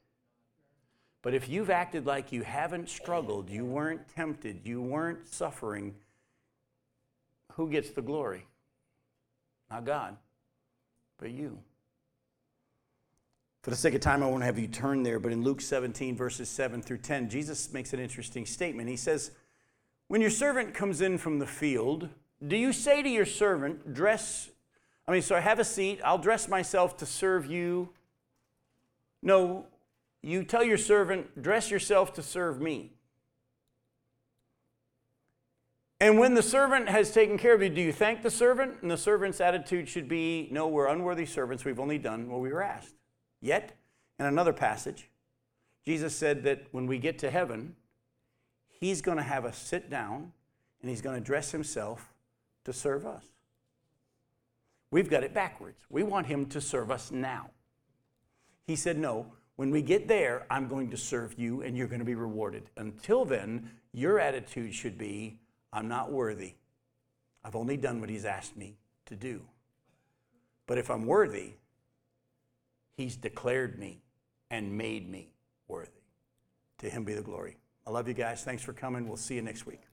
[1.22, 5.94] But if you've acted like you haven't struggled, you weren't tempted, you weren't suffering,
[7.52, 8.46] who gets the glory?
[9.70, 10.16] Not God
[11.20, 11.58] but you.
[13.62, 16.16] For the sake of time, I won't have you turn there, but in Luke 17,
[16.16, 18.88] verses 7 through 10, Jesus makes an interesting statement.
[18.88, 19.32] He says,
[20.08, 22.08] When your servant comes in from the field,
[22.46, 24.48] do you say to your servant, Dress,
[25.06, 27.90] I mean, so I have a seat, I'll dress myself to serve you?
[29.22, 29.66] No,
[30.22, 32.92] you tell your servant, Dress yourself to serve me.
[36.00, 38.76] And when the servant has taken care of you, do you thank the servant?
[38.80, 41.64] And the servant's attitude should be, No, we're unworthy servants.
[41.64, 42.94] We've only done what we were asked.
[43.40, 43.76] Yet,
[44.18, 45.08] in another passage,
[45.84, 47.76] Jesus said that when we get to heaven,
[48.68, 50.32] he's going to have us sit down
[50.80, 52.12] and he's going to dress himself
[52.64, 53.24] to serve us.
[54.90, 55.80] We've got it backwards.
[55.88, 57.50] We want him to serve us now.
[58.66, 61.98] He said, No, when we get there, I'm going to serve you and you're going
[61.98, 62.70] to be rewarded.
[62.78, 65.38] Until then, your attitude should be,
[65.70, 66.54] I'm not worthy.
[67.44, 69.42] I've only done what He's asked me to do.
[70.66, 71.56] But if I'm worthy,
[72.96, 74.00] He's declared me
[74.50, 75.28] and made me
[75.68, 75.90] worthy.
[76.78, 77.58] To Him be the glory.
[77.86, 78.42] I love you guys.
[78.42, 79.06] Thanks for coming.
[79.06, 79.89] We'll see you next week.